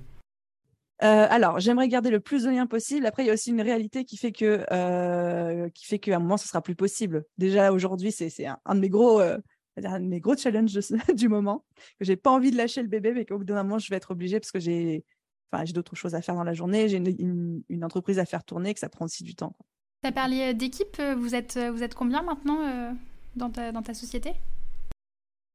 Euh, 1.03 1.27
alors, 1.29 1.59
j'aimerais 1.59 1.87
garder 1.89 2.09
le 2.09 2.19
plus 2.19 2.43
de 2.43 2.49
liens 2.49 2.67
possible. 2.67 3.05
Après, 3.05 3.23
il 3.23 3.27
y 3.27 3.29
a 3.29 3.33
aussi 3.33 3.49
une 3.49 3.61
réalité 3.61 4.05
qui 4.05 4.15
fait 4.15 4.31
que, 4.31 4.65
euh, 4.71 5.69
qui 5.69 5.85
fait 5.85 5.99
qu'à 5.99 6.15
un 6.15 6.19
moment, 6.19 6.37
ce 6.37 6.47
sera 6.47 6.61
plus 6.61 6.75
possible. 6.75 7.25
Déjà 7.37 7.73
aujourd'hui, 7.73 8.11
c'est 8.11 8.45
un, 8.45 8.57
un, 8.65 8.75
de 8.75 8.79
mes 8.79 8.89
gros, 8.89 9.19
euh, 9.19 9.37
un 9.83 9.99
de 9.99 10.05
mes 10.05 10.21
gros 10.21 10.37
challenges 10.37 10.79
du 11.15 11.27
moment 11.27 11.65
que 11.99 12.05
j'ai 12.05 12.15
pas 12.15 12.31
envie 12.31 12.51
de 12.51 12.57
lâcher 12.57 12.81
le 12.81 12.87
bébé, 12.87 13.11
mais 13.13 13.25
qu'au 13.25 13.37
bout 13.37 13.43
d'un 13.43 13.63
moment, 13.63 13.79
je 13.79 13.89
vais 13.89 13.97
être 13.97 14.11
obligée 14.11 14.39
parce 14.39 14.51
que 14.51 14.59
j'ai, 14.59 15.03
enfin, 15.51 15.65
j'ai 15.65 15.73
d'autres 15.73 15.95
choses 15.95 16.15
à 16.15 16.21
faire 16.21 16.35
dans 16.35 16.45
la 16.45 16.53
journée. 16.53 16.87
J'ai 16.87 16.97
une, 16.97 17.13
une, 17.19 17.63
une, 17.67 17.83
entreprise 17.83 18.19
à 18.19 18.25
faire 18.25 18.45
tourner, 18.45 18.73
que 18.73 18.79
ça 18.79 18.89
prend 18.89 19.05
aussi 19.05 19.23
du 19.23 19.35
temps. 19.35 19.57
Tu 20.03 20.09
as 20.09 20.13
parlé 20.13 20.53
d'équipe. 20.53 21.01
Vous 21.17 21.35
êtes, 21.35 21.57
vous 21.57 21.83
êtes 21.83 21.95
combien 21.95 22.21
maintenant 22.21 22.95
dans 23.35 23.49
ta, 23.49 23.73
dans 23.73 23.81
ta 23.81 23.93
société? 23.93 24.33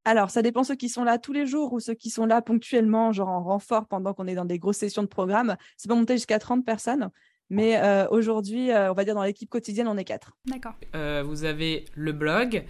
Alors, 0.09 0.31
ça 0.31 0.41
dépend 0.41 0.65
ceux 0.65 0.75
qui 0.75 0.89
sont 0.89 1.05
là 1.05 1.19
tous 1.19 1.35
les 1.35 1.45
jours 1.45 1.75
ou 1.75 1.81
ceux 1.81 1.93
qui 1.93 2.09
sont 2.09 2.25
là 2.25 2.41
ponctuellement, 2.41 3.13
genre 3.13 3.29
en 3.29 3.43
renfort 3.43 3.87
pendant 3.87 4.15
qu'on 4.15 4.27
est 4.27 4.35
dans 4.35 4.47
des 4.47 4.59
grosses 4.59 4.79
sessions 4.79 5.03
de 5.03 5.07
programme. 5.07 5.55
C'est 5.77 5.87
pas 5.87 5.95
monter 5.95 6.15
jusqu'à 6.15 6.39
30 6.39 6.65
personnes. 6.65 7.11
Mais 7.51 7.77
euh, 7.77 8.09
aujourd'hui, 8.09 8.71
euh, 8.71 8.91
on 8.91 8.95
va 8.95 9.05
dire 9.05 9.15
dans 9.15 9.23
l'équipe 9.23 9.51
quotidienne, 9.51 9.87
on 9.87 9.99
est 9.99 10.05
quatre. 10.05 10.33
D'accord. 10.47 10.73
Euh, 10.95 11.23
vous 11.27 11.45
avez 11.45 11.85
le 11.95 12.13
blog. 12.13 12.65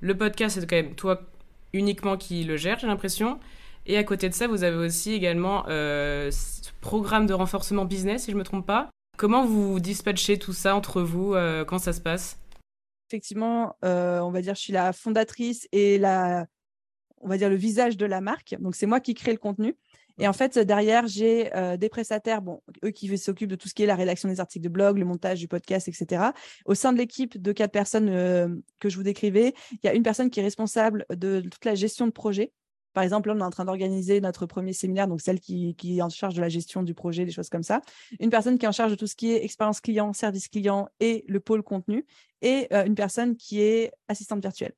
Le 0.00 0.16
podcast, 0.16 0.58
c'est 0.58 0.66
quand 0.66 0.76
même 0.76 0.94
toi 0.94 1.20
uniquement 1.74 2.16
qui 2.16 2.42
le 2.44 2.56
gère, 2.56 2.78
j'ai 2.78 2.86
l'impression. 2.86 3.38
Et 3.84 3.98
à 3.98 4.04
côté 4.04 4.30
de 4.30 4.34
ça, 4.34 4.46
vous 4.46 4.64
avez 4.64 4.76
aussi 4.76 5.12
également 5.12 5.64
ce 5.66 6.70
programme 6.80 7.26
de 7.26 7.34
renforcement 7.34 7.84
business, 7.84 8.22
si 8.24 8.30
je 8.30 8.36
ne 8.36 8.38
me 8.38 8.44
trompe 8.44 8.66
pas. 8.66 8.88
Comment 9.18 9.44
vous 9.44 9.78
dispatchez 9.78 10.38
tout 10.38 10.54
ça 10.54 10.74
entre 10.74 11.02
vous 11.02 11.34
Quand 11.66 11.78
ça 11.78 11.92
se 11.92 12.00
passe? 12.00 12.38
Effectivement, 13.10 13.76
on 13.82 14.30
va 14.30 14.40
dire, 14.40 14.54
je 14.54 14.60
suis 14.60 14.72
la 14.72 14.94
fondatrice 14.94 15.68
et 15.72 15.98
la 15.98 16.46
on 17.20 17.28
va 17.28 17.38
dire, 17.38 17.48
le 17.48 17.56
visage 17.56 17.96
de 17.96 18.06
la 18.06 18.20
marque. 18.20 18.56
Donc, 18.60 18.74
c'est 18.74 18.86
moi 18.86 19.00
qui 19.00 19.14
crée 19.14 19.32
le 19.32 19.38
contenu. 19.38 19.76
Et 20.18 20.26
en 20.26 20.32
fait, 20.32 20.58
derrière, 20.58 21.06
j'ai 21.06 21.54
euh, 21.54 21.76
des 21.76 21.88
prestataires, 21.88 22.42
bon, 22.42 22.60
eux 22.84 22.90
qui 22.90 23.16
s'occupent 23.16 23.50
de 23.50 23.56
tout 23.56 23.68
ce 23.68 23.74
qui 23.74 23.84
est 23.84 23.86
la 23.86 23.94
rédaction 23.94 24.28
des 24.28 24.40
articles 24.40 24.64
de 24.64 24.68
blog, 24.68 24.98
le 24.98 25.04
montage 25.04 25.38
du 25.38 25.48
podcast, 25.48 25.86
etc. 25.88 26.32
Au 26.64 26.74
sein 26.74 26.92
de 26.92 26.98
l'équipe 26.98 27.40
de 27.40 27.52
quatre 27.52 27.70
personnes 27.70 28.08
euh, 28.08 28.48
que 28.80 28.88
je 28.88 28.96
vous 28.96 29.04
décrivais, 29.04 29.54
il 29.70 29.80
y 29.84 29.88
a 29.88 29.94
une 29.94 30.02
personne 30.02 30.28
qui 30.30 30.40
est 30.40 30.42
responsable 30.42 31.06
de 31.10 31.40
toute 31.40 31.64
la 31.64 31.76
gestion 31.76 32.06
de 32.06 32.12
projet. 32.12 32.52
Par 32.94 33.04
exemple, 33.04 33.28
là, 33.28 33.34
on 33.36 33.40
est 33.40 33.44
en 33.44 33.50
train 33.50 33.64
d'organiser 33.64 34.20
notre 34.20 34.46
premier 34.46 34.72
séminaire, 34.72 35.06
donc 35.06 35.20
celle 35.20 35.38
qui, 35.38 35.76
qui, 35.76 35.98
est 35.98 36.02
en 36.02 36.08
charge 36.08 36.34
de 36.34 36.40
la 36.40 36.48
gestion 36.48 36.82
du 36.82 36.94
projet, 36.94 37.24
des 37.24 37.30
choses 37.30 37.48
comme 37.48 37.62
ça. 37.62 37.80
Une 38.18 38.30
personne 38.30 38.58
qui 38.58 38.64
est 38.64 38.68
en 38.68 38.72
charge 38.72 38.90
de 38.90 38.96
tout 38.96 39.06
ce 39.06 39.14
qui 39.14 39.30
est 39.30 39.44
expérience 39.44 39.80
client, 39.80 40.12
service 40.12 40.48
client 40.48 40.88
et 40.98 41.24
le 41.28 41.38
pôle 41.38 41.62
contenu. 41.62 42.04
Et 42.42 42.66
euh, 42.72 42.84
une 42.84 42.96
personne 42.96 43.36
qui 43.36 43.60
est 43.60 43.92
assistante 44.08 44.42
virtuelle 44.42 44.72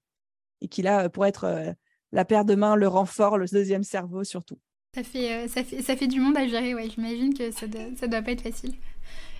et 0.60 0.68
qui, 0.68 0.82
là, 0.82 1.08
pour 1.08 1.24
être 1.24 1.74
la 2.12 2.24
paire 2.24 2.44
de 2.44 2.54
mains, 2.54 2.76
le 2.76 2.88
renfort, 2.88 3.38
le 3.38 3.46
deuxième 3.46 3.84
cerveau 3.84 4.24
surtout. 4.24 4.58
Ça 4.94 5.04
fait, 5.04 5.32
euh, 5.32 5.46
ça 5.46 5.62
fait, 5.62 5.82
ça 5.82 5.94
fait 5.94 6.08
du 6.08 6.18
monde 6.18 6.36
à 6.36 6.48
gérer, 6.48 6.74
ouais. 6.74 6.88
J'imagine 6.90 7.32
que 7.32 7.52
ça 7.52 7.68
doit, 7.68 7.82
ça 7.96 8.08
doit 8.08 8.22
pas 8.22 8.32
être 8.32 8.40
facile. 8.40 8.74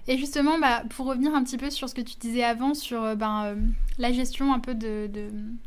Et 0.06 0.16
justement, 0.16 0.58
bah, 0.60 0.84
pour 0.90 1.06
revenir 1.06 1.34
un 1.34 1.42
petit 1.42 1.56
peu 1.56 1.70
sur 1.70 1.88
ce 1.88 1.94
que 1.94 2.00
tu 2.00 2.16
disais 2.18 2.44
avant, 2.44 2.72
sur 2.72 3.02
euh, 3.02 3.14
ben, 3.16 3.44
euh, 3.46 3.54
la 3.98 4.12
gestion 4.12 4.52
un 4.52 4.60
peu 4.60 4.76
de, 4.76 5.10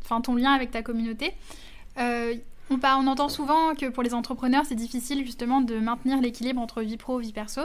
enfin, 0.02 0.22
ton 0.22 0.36
lien 0.36 0.52
avec 0.52 0.70
ta 0.70 0.82
communauté, 0.82 1.32
on, 1.98 2.40
on 2.70 3.06
entend 3.06 3.28
souvent 3.28 3.74
que 3.74 3.90
pour 3.90 4.02
les 4.02 4.14
entrepreneurs, 4.14 4.64
c'est 4.66 4.74
difficile 4.74 5.24
justement 5.26 5.60
de 5.60 5.78
maintenir 5.78 6.18
l'équilibre 6.20 6.62
entre 6.62 6.80
vie 6.80 6.96
pro 6.96 7.20
et 7.20 7.22
vie 7.22 7.32
perso. 7.34 7.60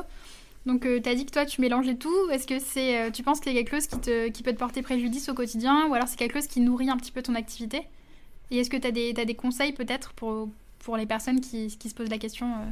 Donc, 0.66 0.82
tu 0.82 1.10
as 1.10 1.16
dit 1.16 1.26
que 1.26 1.32
toi, 1.32 1.46
tu 1.46 1.62
mélangeais 1.62 1.96
tout. 1.96 2.30
Est-ce 2.32 2.46
que 2.46 2.60
c'est, 2.60 3.12
tu 3.14 3.24
penses 3.24 3.40
qu'il 3.40 3.54
y 3.54 3.58
a 3.58 3.60
quelque 3.60 3.76
chose 3.76 3.88
qui, 3.88 3.98
te, 3.98 4.28
qui 4.28 4.44
peut 4.44 4.52
te 4.52 4.60
porter 4.60 4.82
préjudice 4.82 5.30
au 5.30 5.34
quotidien, 5.34 5.88
ou 5.88 5.94
alors 5.94 6.10
c'est 6.10 6.18
quelque 6.18 6.34
chose 6.34 6.48
qui 6.48 6.60
nourrit 6.60 6.90
un 6.90 6.98
petit 6.98 7.14
peu 7.14 7.22
ton 7.22 7.34
activité? 7.34 7.88
Et 8.52 8.58
est-ce 8.58 8.70
que 8.70 8.78
tu 8.78 8.88
as, 8.88 9.26
des 9.26 9.36
conseils 9.36 9.74
peut-être 9.74 10.14
pour, 10.14 10.50
pour 10.80 10.98
les 10.98 11.06
personnes 11.06 11.42
qui, 11.42 11.68
qui, 11.78 11.90
se 11.90 11.96
posent 11.96 12.10
la 12.10 12.18
question 12.18 12.48
euh? 12.48 12.66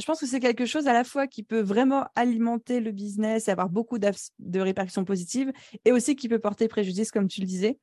Je 0.00 0.06
pense 0.06 0.20
que 0.20 0.26
c'est 0.26 0.40
quelque 0.40 0.66
chose 0.66 0.88
à 0.88 0.92
la 0.92 1.04
fois 1.04 1.28
qui 1.28 1.44
peut 1.44 1.60
vraiment 1.60 2.06
alimenter 2.16 2.80
le 2.80 2.90
business 2.90 3.46
et 3.46 3.52
avoir 3.52 3.68
beaucoup 3.68 3.98
de 3.98 4.60
répercussions 4.60 5.04
positives 5.04 5.52
et 5.84 5.92
aussi 5.92 6.16
qui 6.16 6.28
peut 6.28 6.40
porter 6.40 6.66
préjudice, 6.66 7.12
comme 7.12 7.28
tu 7.28 7.40
le 7.40 7.46
disais. 7.46 7.78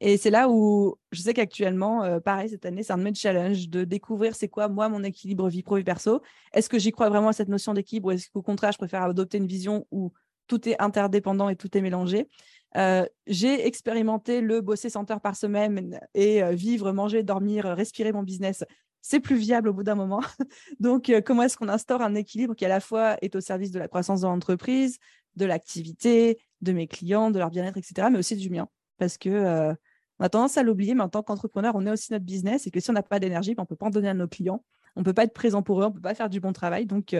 Et 0.00 0.16
c'est 0.16 0.30
là 0.30 0.48
où 0.48 0.96
je 1.10 1.20
sais 1.20 1.34
qu'actuellement, 1.34 2.04
euh, 2.04 2.20
pareil, 2.20 2.48
cette 2.48 2.64
année, 2.64 2.84
c'est 2.84 2.92
un 2.92 2.98
de 2.98 3.02
mes 3.02 3.14
challenges 3.14 3.68
de 3.68 3.82
découvrir 3.82 4.36
c'est 4.36 4.48
quoi, 4.48 4.68
moi, 4.68 4.88
mon 4.88 5.02
équilibre 5.02 5.48
vie 5.48 5.64
pro 5.64 5.76
vie 5.76 5.84
perso. 5.84 6.22
Est-ce 6.52 6.68
que 6.68 6.78
j'y 6.78 6.92
crois 6.92 7.08
vraiment 7.08 7.28
à 7.28 7.32
cette 7.32 7.48
notion 7.48 7.74
d'équilibre 7.74 8.08
ou 8.08 8.10
est-ce 8.12 8.30
qu'au 8.30 8.42
contraire, 8.42 8.70
je 8.70 8.78
préfère 8.78 9.02
adopter 9.02 9.38
une 9.38 9.48
vision 9.48 9.86
où 9.90 10.12
tout 10.46 10.68
est 10.68 10.80
interdépendant 10.80 11.48
et 11.48 11.56
tout 11.56 11.76
est 11.76 11.80
mélangé? 11.80 12.28
Euh, 12.76 13.06
j'ai 13.26 13.66
expérimenté 13.66 14.40
le 14.40 14.60
bosser 14.60 14.90
100 14.90 15.10
heures 15.10 15.20
par 15.20 15.36
semaine 15.36 16.00
et 16.14 16.42
euh, 16.42 16.52
vivre, 16.52 16.92
manger, 16.92 17.22
dormir, 17.22 17.64
respirer 17.64 18.12
mon 18.12 18.22
business. 18.22 18.64
C'est 19.00 19.20
plus 19.20 19.36
viable 19.36 19.68
au 19.68 19.72
bout 19.72 19.84
d'un 19.84 19.94
moment. 19.94 20.20
Donc, 20.80 21.08
euh, 21.08 21.20
comment 21.20 21.42
est-ce 21.42 21.56
qu'on 21.56 21.68
instaure 21.68 22.02
un 22.02 22.14
équilibre 22.14 22.54
qui 22.54 22.64
à 22.64 22.68
la 22.68 22.80
fois 22.80 23.16
est 23.22 23.34
au 23.36 23.40
service 23.40 23.70
de 23.70 23.78
la 23.78 23.88
croissance 23.88 24.20
de 24.20 24.26
l'entreprise, 24.26 24.98
de 25.36 25.46
l'activité, 25.46 26.38
de 26.60 26.72
mes 26.72 26.86
clients, 26.86 27.30
de 27.30 27.38
leur 27.38 27.50
bien-être, 27.50 27.78
etc., 27.78 28.08
mais 28.10 28.18
aussi 28.18 28.36
du 28.36 28.50
mien? 28.50 28.68
Parce 28.98 29.16
que 29.16 29.74
on 30.20 30.24
a 30.24 30.28
tendance 30.28 30.58
à 30.58 30.64
l'oublier, 30.64 30.94
mais 30.94 31.02
en 31.02 31.08
tant 31.08 31.22
qu'entrepreneur, 31.22 31.76
on 31.76 31.86
est 31.86 31.90
aussi 31.90 32.12
notre 32.12 32.24
business 32.24 32.66
et 32.66 32.72
que 32.72 32.80
si 32.80 32.90
on 32.90 32.92
n'a 32.92 33.04
pas 33.04 33.20
d'énergie, 33.20 33.54
ben, 33.54 33.62
on 33.62 33.64
ne 33.64 33.68
peut 33.68 33.76
pas 33.76 33.86
en 33.86 33.90
donner 33.90 34.08
à 34.08 34.14
nos 34.14 34.26
clients, 34.26 34.64
on 34.96 35.00
ne 35.00 35.04
peut 35.04 35.12
pas 35.12 35.22
être 35.22 35.32
présent 35.32 35.62
pour 35.62 35.80
eux, 35.80 35.84
on 35.84 35.90
ne 35.90 35.94
peut 35.94 36.00
pas 36.00 36.16
faire 36.16 36.28
du 36.28 36.40
bon 36.40 36.52
travail. 36.52 36.86
Donc, 36.86 37.14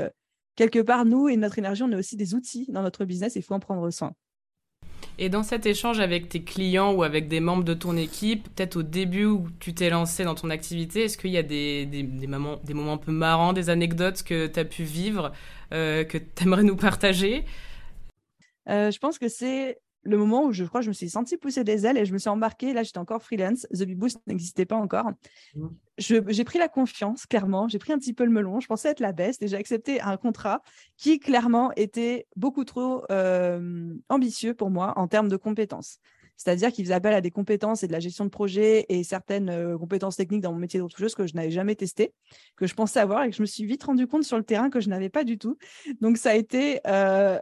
quelque 0.56 0.80
part, 0.80 1.04
nous 1.04 1.28
et 1.28 1.36
notre 1.36 1.58
énergie, 1.60 1.84
on 1.84 1.92
est 1.92 1.96
aussi 1.96 2.16
des 2.16 2.34
outils 2.34 2.66
dans 2.70 2.82
notre 2.82 3.04
business 3.04 3.36
et 3.36 3.38
il 3.38 3.42
faut 3.42 3.54
en 3.54 3.60
prendre 3.60 3.88
soin. 3.90 4.12
Et 5.20 5.28
dans 5.28 5.42
cet 5.42 5.66
échange 5.66 5.98
avec 5.98 6.28
tes 6.28 6.42
clients 6.42 6.92
ou 6.92 7.02
avec 7.02 7.26
des 7.26 7.40
membres 7.40 7.64
de 7.64 7.74
ton 7.74 7.96
équipe, 7.96 8.44
peut-être 8.54 8.76
au 8.76 8.82
début 8.84 9.24
où 9.24 9.48
tu 9.58 9.74
t'es 9.74 9.90
lancé 9.90 10.22
dans 10.22 10.36
ton 10.36 10.48
activité, 10.48 11.04
est-ce 11.04 11.18
qu'il 11.18 11.32
y 11.32 11.36
a 11.36 11.42
des, 11.42 11.88
moments 12.28 12.92
un 12.92 12.98
peu 12.98 13.10
marrants, 13.10 13.52
des 13.52 13.68
anecdotes 13.68 14.22
que 14.22 14.46
tu 14.46 14.60
as 14.60 14.64
pu 14.64 14.84
vivre, 14.84 15.32
euh, 15.72 16.04
que 16.04 16.18
tu 16.18 16.44
aimerais 16.44 16.62
nous 16.62 16.76
partager? 16.76 17.44
Euh, 18.68 18.92
Je 18.92 18.98
pense 18.98 19.18
que 19.18 19.28
c'est 19.28 19.78
le 20.02 20.16
moment 20.16 20.44
où 20.44 20.52
je 20.52 20.64
crois 20.64 20.80
que 20.80 20.84
je 20.84 20.90
me 20.90 20.94
suis 20.94 21.10
sentie 21.10 21.36
pousser 21.36 21.64
des 21.64 21.86
ailes 21.86 21.98
et 21.98 22.04
je 22.04 22.12
me 22.12 22.18
suis 22.18 22.28
embarquée. 22.28 22.72
Là, 22.72 22.82
j'étais 22.82 22.98
encore 22.98 23.22
freelance. 23.22 23.66
The 23.72 23.84
Bee 23.84 23.94
Boost 23.94 24.20
n'existait 24.26 24.64
pas 24.64 24.76
encore. 24.76 25.10
Mmh. 25.54 25.68
J'ai 25.98 26.44
pris 26.44 26.58
la 26.58 26.68
confiance, 26.68 27.26
clairement. 27.26 27.68
J'ai 27.68 27.78
pris 27.78 27.92
un 27.92 27.98
petit 27.98 28.14
peu 28.14 28.24
le 28.24 28.30
melon. 28.30 28.60
Je 28.60 28.68
pensais 28.68 28.88
être 28.88 29.00
la 29.00 29.12
baisse 29.12 29.38
et 29.40 29.48
j'ai 29.48 29.56
accepté 29.56 30.00
un 30.00 30.16
contrat 30.16 30.62
qui, 30.96 31.18
clairement, 31.18 31.72
était 31.76 32.26
beaucoup 32.36 32.64
trop 32.64 33.04
euh, 33.10 33.94
ambitieux 34.08 34.54
pour 34.54 34.70
moi 34.70 34.92
en 34.96 35.08
termes 35.08 35.28
de 35.28 35.36
compétences. 35.36 35.98
C'est-à-dire 36.38 36.70
qu'il 36.70 36.84
faisait 36.84 36.94
appel 36.94 37.14
à 37.14 37.20
des 37.20 37.32
compétences 37.32 37.82
et 37.82 37.88
de 37.88 37.92
la 37.92 37.98
gestion 37.98 38.24
de 38.24 38.30
projet 38.30 38.86
et 38.88 39.02
certaines 39.02 39.50
euh, 39.50 39.76
compétences 39.76 40.16
techniques 40.16 40.40
dans 40.40 40.52
mon 40.52 40.58
métier 40.60 40.78
d'autre 40.78 40.96
chose 40.96 41.16
que 41.16 41.26
je 41.26 41.34
n'avais 41.34 41.50
jamais 41.50 41.74
testé, 41.74 42.14
que 42.56 42.68
je 42.68 42.74
pensais 42.74 43.00
avoir 43.00 43.24
et 43.24 43.30
que 43.30 43.36
je 43.36 43.42
me 43.42 43.46
suis 43.46 43.64
vite 43.64 43.82
rendu 43.82 44.06
compte 44.06 44.22
sur 44.22 44.36
le 44.36 44.44
terrain 44.44 44.70
que 44.70 44.80
je 44.80 44.88
n'avais 44.88 45.08
pas 45.08 45.24
du 45.24 45.36
tout. 45.36 45.58
Donc 46.00 46.16
ça 46.16 46.30
a 46.30 46.34
été 46.34 46.80
euh, 46.86 47.40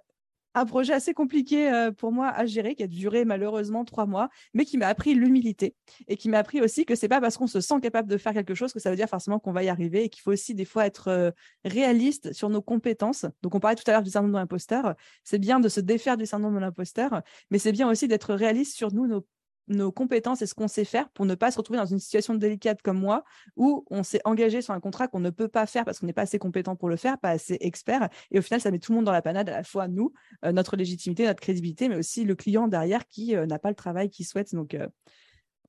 un 0.57 0.65
projet 0.65 0.95
assez 0.95 1.13
compliqué 1.13 1.71
euh, 1.71 1.93
pour 1.93 2.13
moi 2.13 2.29
à 2.29 2.47
gérer, 2.47 2.75
qui 2.75 2.83
a 2.83 2.87
duré 2.87 3.27
malheureusement 3.27 3.85
trois 3.85 4.07
mois, 4.07 4.31
mais 4.55 4.65
qui 4.65 4.79
m'a 4.79 4.89
appris 4.89 5.15
l'humilité 5.15 5.77
et 6.09 6.17
qui 6.17 6.31
m'a 6.31 6.39
appris 6.39 6.63
aussi 6.63 6.87
que 6.87 6.95
c'est 6.95 7.09
pas 7.09 7.21
parce 7.21 7.37
qu'on 7.37 7.47
se 7.47 7.61
sent 7.61 7.79
capable 7.83 8.09
de 8.09 8.17
faire 8.17 8.33
quelque 8.33 8.55
chose 8.55 8.73
que 8.73 8.81
ça 8.81 8.89
veut 8.89 8.97
dire 8.97 9.09
forcément 9.09 9.39
qu'on 9.39 9.53
va 9.53 9.63
y 9.63 9.69
arriver 9.69 10.05
et 10.05 10.09
qu'il 10.09 10.23
faut 10.23 10.33
aussi 10.33 10.55
des 10.55 10.65
fois 10.65 10.87
être 10.87 11.09
euh, 11.09 11.31
réaliste 11.65 12.33
sur 12.33 12.49
nos 12.49 12.63
compétences. 12.63 13.27
Donc 13.43 13.55
on 13.55 13.61
parlait 13.61 13.77
tout 13.77 13.85
à 13.87 13.93
l'heure 13.93 14.03
du 14.03 14.11
syndrome 14.11 14.33
de 14.33 14.39
l'imposteur. 14.39 14.95
C'est 15.25 15.39
bien 15.39 15.61
de 15.61 15.69
se 15.69 15.81
défaire 15.81 16.17
du 16.17 16.25
syndrome 16.25 16.55
de 16.55 16.61
l'imposteur, 16.61 17.23
mais 17.51 17.59
c'est 17.59 17.73
bien 17.73 17.89
aussi 17.91 18.09
d'être 18.09 18.35
réaliste 18.35 18.75
sur 18.75 18.95
nous, 18.95 19.07
nos 19.07 19.27
nos 19.69 19.93
compétences 19.93 20.43
et 20.43 20.47
ce 20.47 20.55
qu'on 20.55 20.69
sait 20.69 20.85
faire 20.85 21.09
pour 21.11 21.27
ne 21.27 21.35
pas 21.35 21.51
se 21.51 21.59
retrouver 21.59 21.79
dans 21.79 21.87
une 21.87 21.99
situation 21.99 22.35
délicate 22.35 22.83
comme 22.83 22.99
moi 22.99 23.25
où 23.57 23.85
on 23.91 24.03
s'est 24.03 24.21
engagé 24.25 24.63
sur 24.63 24.75
un 24.75 24.81
contrat 24.81 25.09
qu'on 25.09 25.21
ne 25.21 25.31
peut 25.31 25.49
pas 25.49 25.67
faire 25.67 25.85
parce 25.85 25.99
qu'on 25.99 26.07
n'est 26.07 26.13
pas 26.13 26.23
assez 26.23 26.39
compétent 26.39 26.77
pour 26.77 26.89
le 26.89 26.97
faire, 26.97 27.19
pas 27.19 27.31
assez 27.31 27.57
expert. 27.61 28.09
Et 28.31 28.39
au 28.39 28.43
final, 28.43 28.61
ça 28.61 28.71
met 28.71 28.79
tout 28.79 28.93
le 28.93 28.97
monde 28.97 29.05
dans 29.05 29.13
la 29.13 29.23
panade, 29.23 29.49
à 29.49 29.53
la 29.53 29.65
fois 29.65 29.89
nous, 29.89 30.13
euh, 30.45 30.53
notre 30.53 30.77
légitimité, 30.77 31.25
notre 31.25 31.41
crédibilité, 31.41 31.89
mais 31.89 31.97
aussi 31.97 32.25
le 32.25 32.35
client 32.35 32.69
derrière 32.69 33.07
qui 33.07 33.35
euh, 33.37 33.47
n'a 33.47 33.59
pas 33.59 33.71
le 33.71 33.75
travail 33.75 34.11
qu'il 34.11 34.27
souhaite. 34.27 34.55
Donc, 34.55 34.75
euh, 34.75 34.87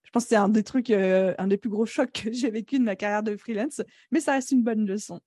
je 0.03 0.11
pense 0.11 0.23
que 0.23 0.29
c'est 0.29 0.35
un 0.35 0.49
des 0.49 0.63
trucs, 0.63 0.89
un 0.89 1.47
des 1.47 1.57
plus 1.57 1.69
gros 1.69 1.85
chocs 1.85 2.11
que 2.13 2.31
j'ai 2.31 2.49
vécu 2.49 2.79
de 2.79 2.83
ma 2.83 2.95
carrière 2.95 3.23
de 3.23 3.35
freelance, 3.35 3.81
mais 4.11 4.21
ça 4.21 4.33
reste 4.33 4.51
une 4.51 4.63
bonne 4.63 4.85
leçon. 4.85 5.19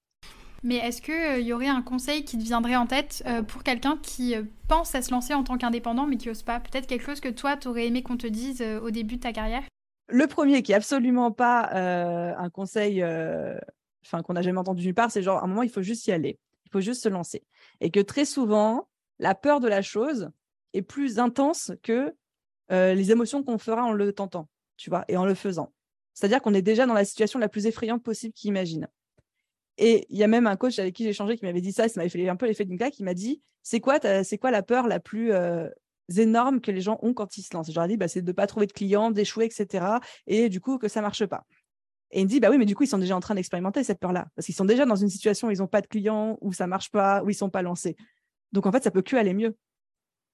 Mais 0.62 0.76
est-ce 0.76 1.00
qu'il 1.00 1.14
euh, 1.14 1.40
y 1.40 1.52
aurait 1.52 1.68
un 1.68 1.80
conseil 1.80 2.24
qui 2.24 2.36
te 2.36 2.42
viendrait 2.42 2.76
en 2.76 2.86
tête 2.86 3.22
euh, 3.26 3.42
pour 3.42 3.62
quelqu'un 3.62 3.98
qui 4.02 4.34
euh, 4.34 4.42
pense 4.68 4.94
à 4.94 5.00
se 5.00 5.10
lancer 5.10 5.32
en 5.32 5.42
tant 5.42 5.56
qu'indépendant 5.56 6.06
mais 6.06 6.16
qui 6.16 6.28
n'ose 6.28 6.42
pas? 6.42 6.60
Peut-être 6.60 6.86
quelque 6.86 7.04
chose 7.04 7.20
que 7.20 7.30
toi, 7.30 7.56
tu 7.56 7.68
aurais 7.68 7.86
aimé 7.86 8.02
qu'on 8.02 8.18
te 8.18 8.26
dise 8.26 8.62
au 8.82 8.90
début 8.90 9.16
de 9.16 9.22
ta 9.22 9.32
carrière? 9.32 9.62
Le 10.08 10.26
premier, 10.26 10.62
qui 10.62 10.72
est 10.72 10.74
absolument 10.74 11.30
pas 11.30 11.70
un 11.72 12.50
conseil 12.50 13.00
qu'on 13.00 14.32
n'a 14.32 14.42
jamais 14.42 14.58
entendu 14.58 14.84
nulle 14.84 14.94
part, 14.94 15.10
c'est 15.10 15.22
genre 15.22 15.38
à 15.38 15.44
un 15.44 15.46
moment 15.46 15.62
il 15.62 15.70
faut 15.70 15.82
juste 15.82 16.06
y 16.06 16.12
aller, 16.12 16.38
il 16.66 16.70
faut 16.72 16.80
juste 16.80 17.02
se 17.02 17.08
lancer, 17.08 17.44
et 17.80 17.90
que 17.90 18.00
très 18.00 18.24
souvent 18.24 18.88
la 19.18 19.34
peur 19.36 19.60
de 19.60 19.68
la 19.68 19.82
chose 19.82 20.30
est 20.72 20.82
plus 20.82 21.20
intense 21.20 21.72
que 21.82 22.12
les 22.70 23.12
émotions 23.12 23.44
qu'on 23.44 23.58
fera 23.58 23.84
en 23.84 23.92
le 23.92 24.12
tentant, 24.12 24.48
tu 24.76 24.90
vois, 24.90 25.04
et 25.08 25.16
en 25.16 25.24
le 25.24 25.34
faisant. 25.34 25.72
C'est-à-dire 26.12 26.42
qu'on 26.42 26.54
est 26.54 26.62
déjà 26.62 26.86
dans 26.86 26.94
la 26.94 27.04
situation 27.04 27.38
la 27.38 27.48
plus 27.48 27.66
effrayante 27.66 28.02
possible 28.02 28.34
qu'il 28.34 28.48
imagine. 28.48 28.88
Et 29.82 30.06
il 30.10 30.18
y 30.18 30.22
a 30.22 30.26
même 30.26 30.46
un 30.46 30.56
coach 30.56 30.78
avec 30.78 30.94
qui 30.94 31.04
j'ai 31.04 31.10
échangé 31.10 31.38
qui 31.38 31.44
m'avait 31.46 31.62
dit 31.62 31.72
ça, 31.72 31.88
ça 31.88 31.98
m'avait 31.98 32.10
fait 32.10 32.28
un 32.28 32.36
peu 32.36 32.46
l'effet 32.46 32.66
d'une 32.66 32.76
claque, 32.76 32.92
qui 32.92 33.02
m'a 33.02 33.14
dit 33.14 33.40
c'est 33.62 33.80
quoi, 33.80 33.98
c'est 34.22 34.36
quoi 34.36 34.50
la 34.50 34.62
peur 34.62 34.86
la 34.86 35.00
plus 35.00 35.32
euh, 35.32 35.68
énorme 36.18 36.60
que 36.60 36.70
les 36.70 36.82
gens 36.82 36.98
ont 37.00 37.14
quand 37.14 37.38
ils 37.38 37.42
se 37.42 37.54
lancent? 37.54 37.70
Ai 37.74 37.88
dit 37.88 37.96
bah, 37.96 38.06
c'est 38.06 38.20
de 38.20 38.26
ne 38.26 38.32
pas 38.32 38.46
trouver 38.46 38.66
de 38.66 38.72
clients, 38.72 39.10
d'échouer, 39.10 39.46
etc. 39.46 39.86
Et 40.26 40.50
du 40.50 40.60
coup, 40.60 40.76
que 40.76 40.86
ça 40.86 41.00
marche 41.00 41.24
pas. 41.24 41.46
Et 42.10 42.20
il 42.20 42.24
me 42.24 42.28
dit 42.28 42.40
bah 42.40 42.50
oui, 42.50 42.58
mais 42.58 42.66
du 42.66 42.76
coup, 42.76 42.82
ils 42.82 42.88
sont 42.88 42.98
déjà 42.98 43.16
en 43.16 43.20
train 43.20 43.34
d'expérimenter 43.34 43.82
cette 43.82 44.00
peur-là. 44.00 44.26
Parce 44.36 44.44
qu'ils 44.44 44.54
sont 44.54 44.66
déjà 44.66 44.84
dans 44.84 44.96
une 44.96 45.08
situation 45.08 45.48
où 45.48 45.50
ils 45.50 45.60
n'ont 45.60 45.66
pas 45.66 45.80
de 45.80 45.86
clients, 45.86 46.36
où 46.42 46.52
ça 46.52 46.66
marche 46.66 46.90
pas, 46.90 47.22
où 47.24 47.30
ils 47.30 47.34
sont 47.34 47.50
pas 47.50 47.62
lancés. 47.62 47.96
Donc 48.52 48.66
en 48.66 48.72
fait, 48.72 48.84
ça 48.84 48.90
peut 48.90 49.02
que 49.02 49.16
aller 49.16 49.32
mieux. 49.32 49.56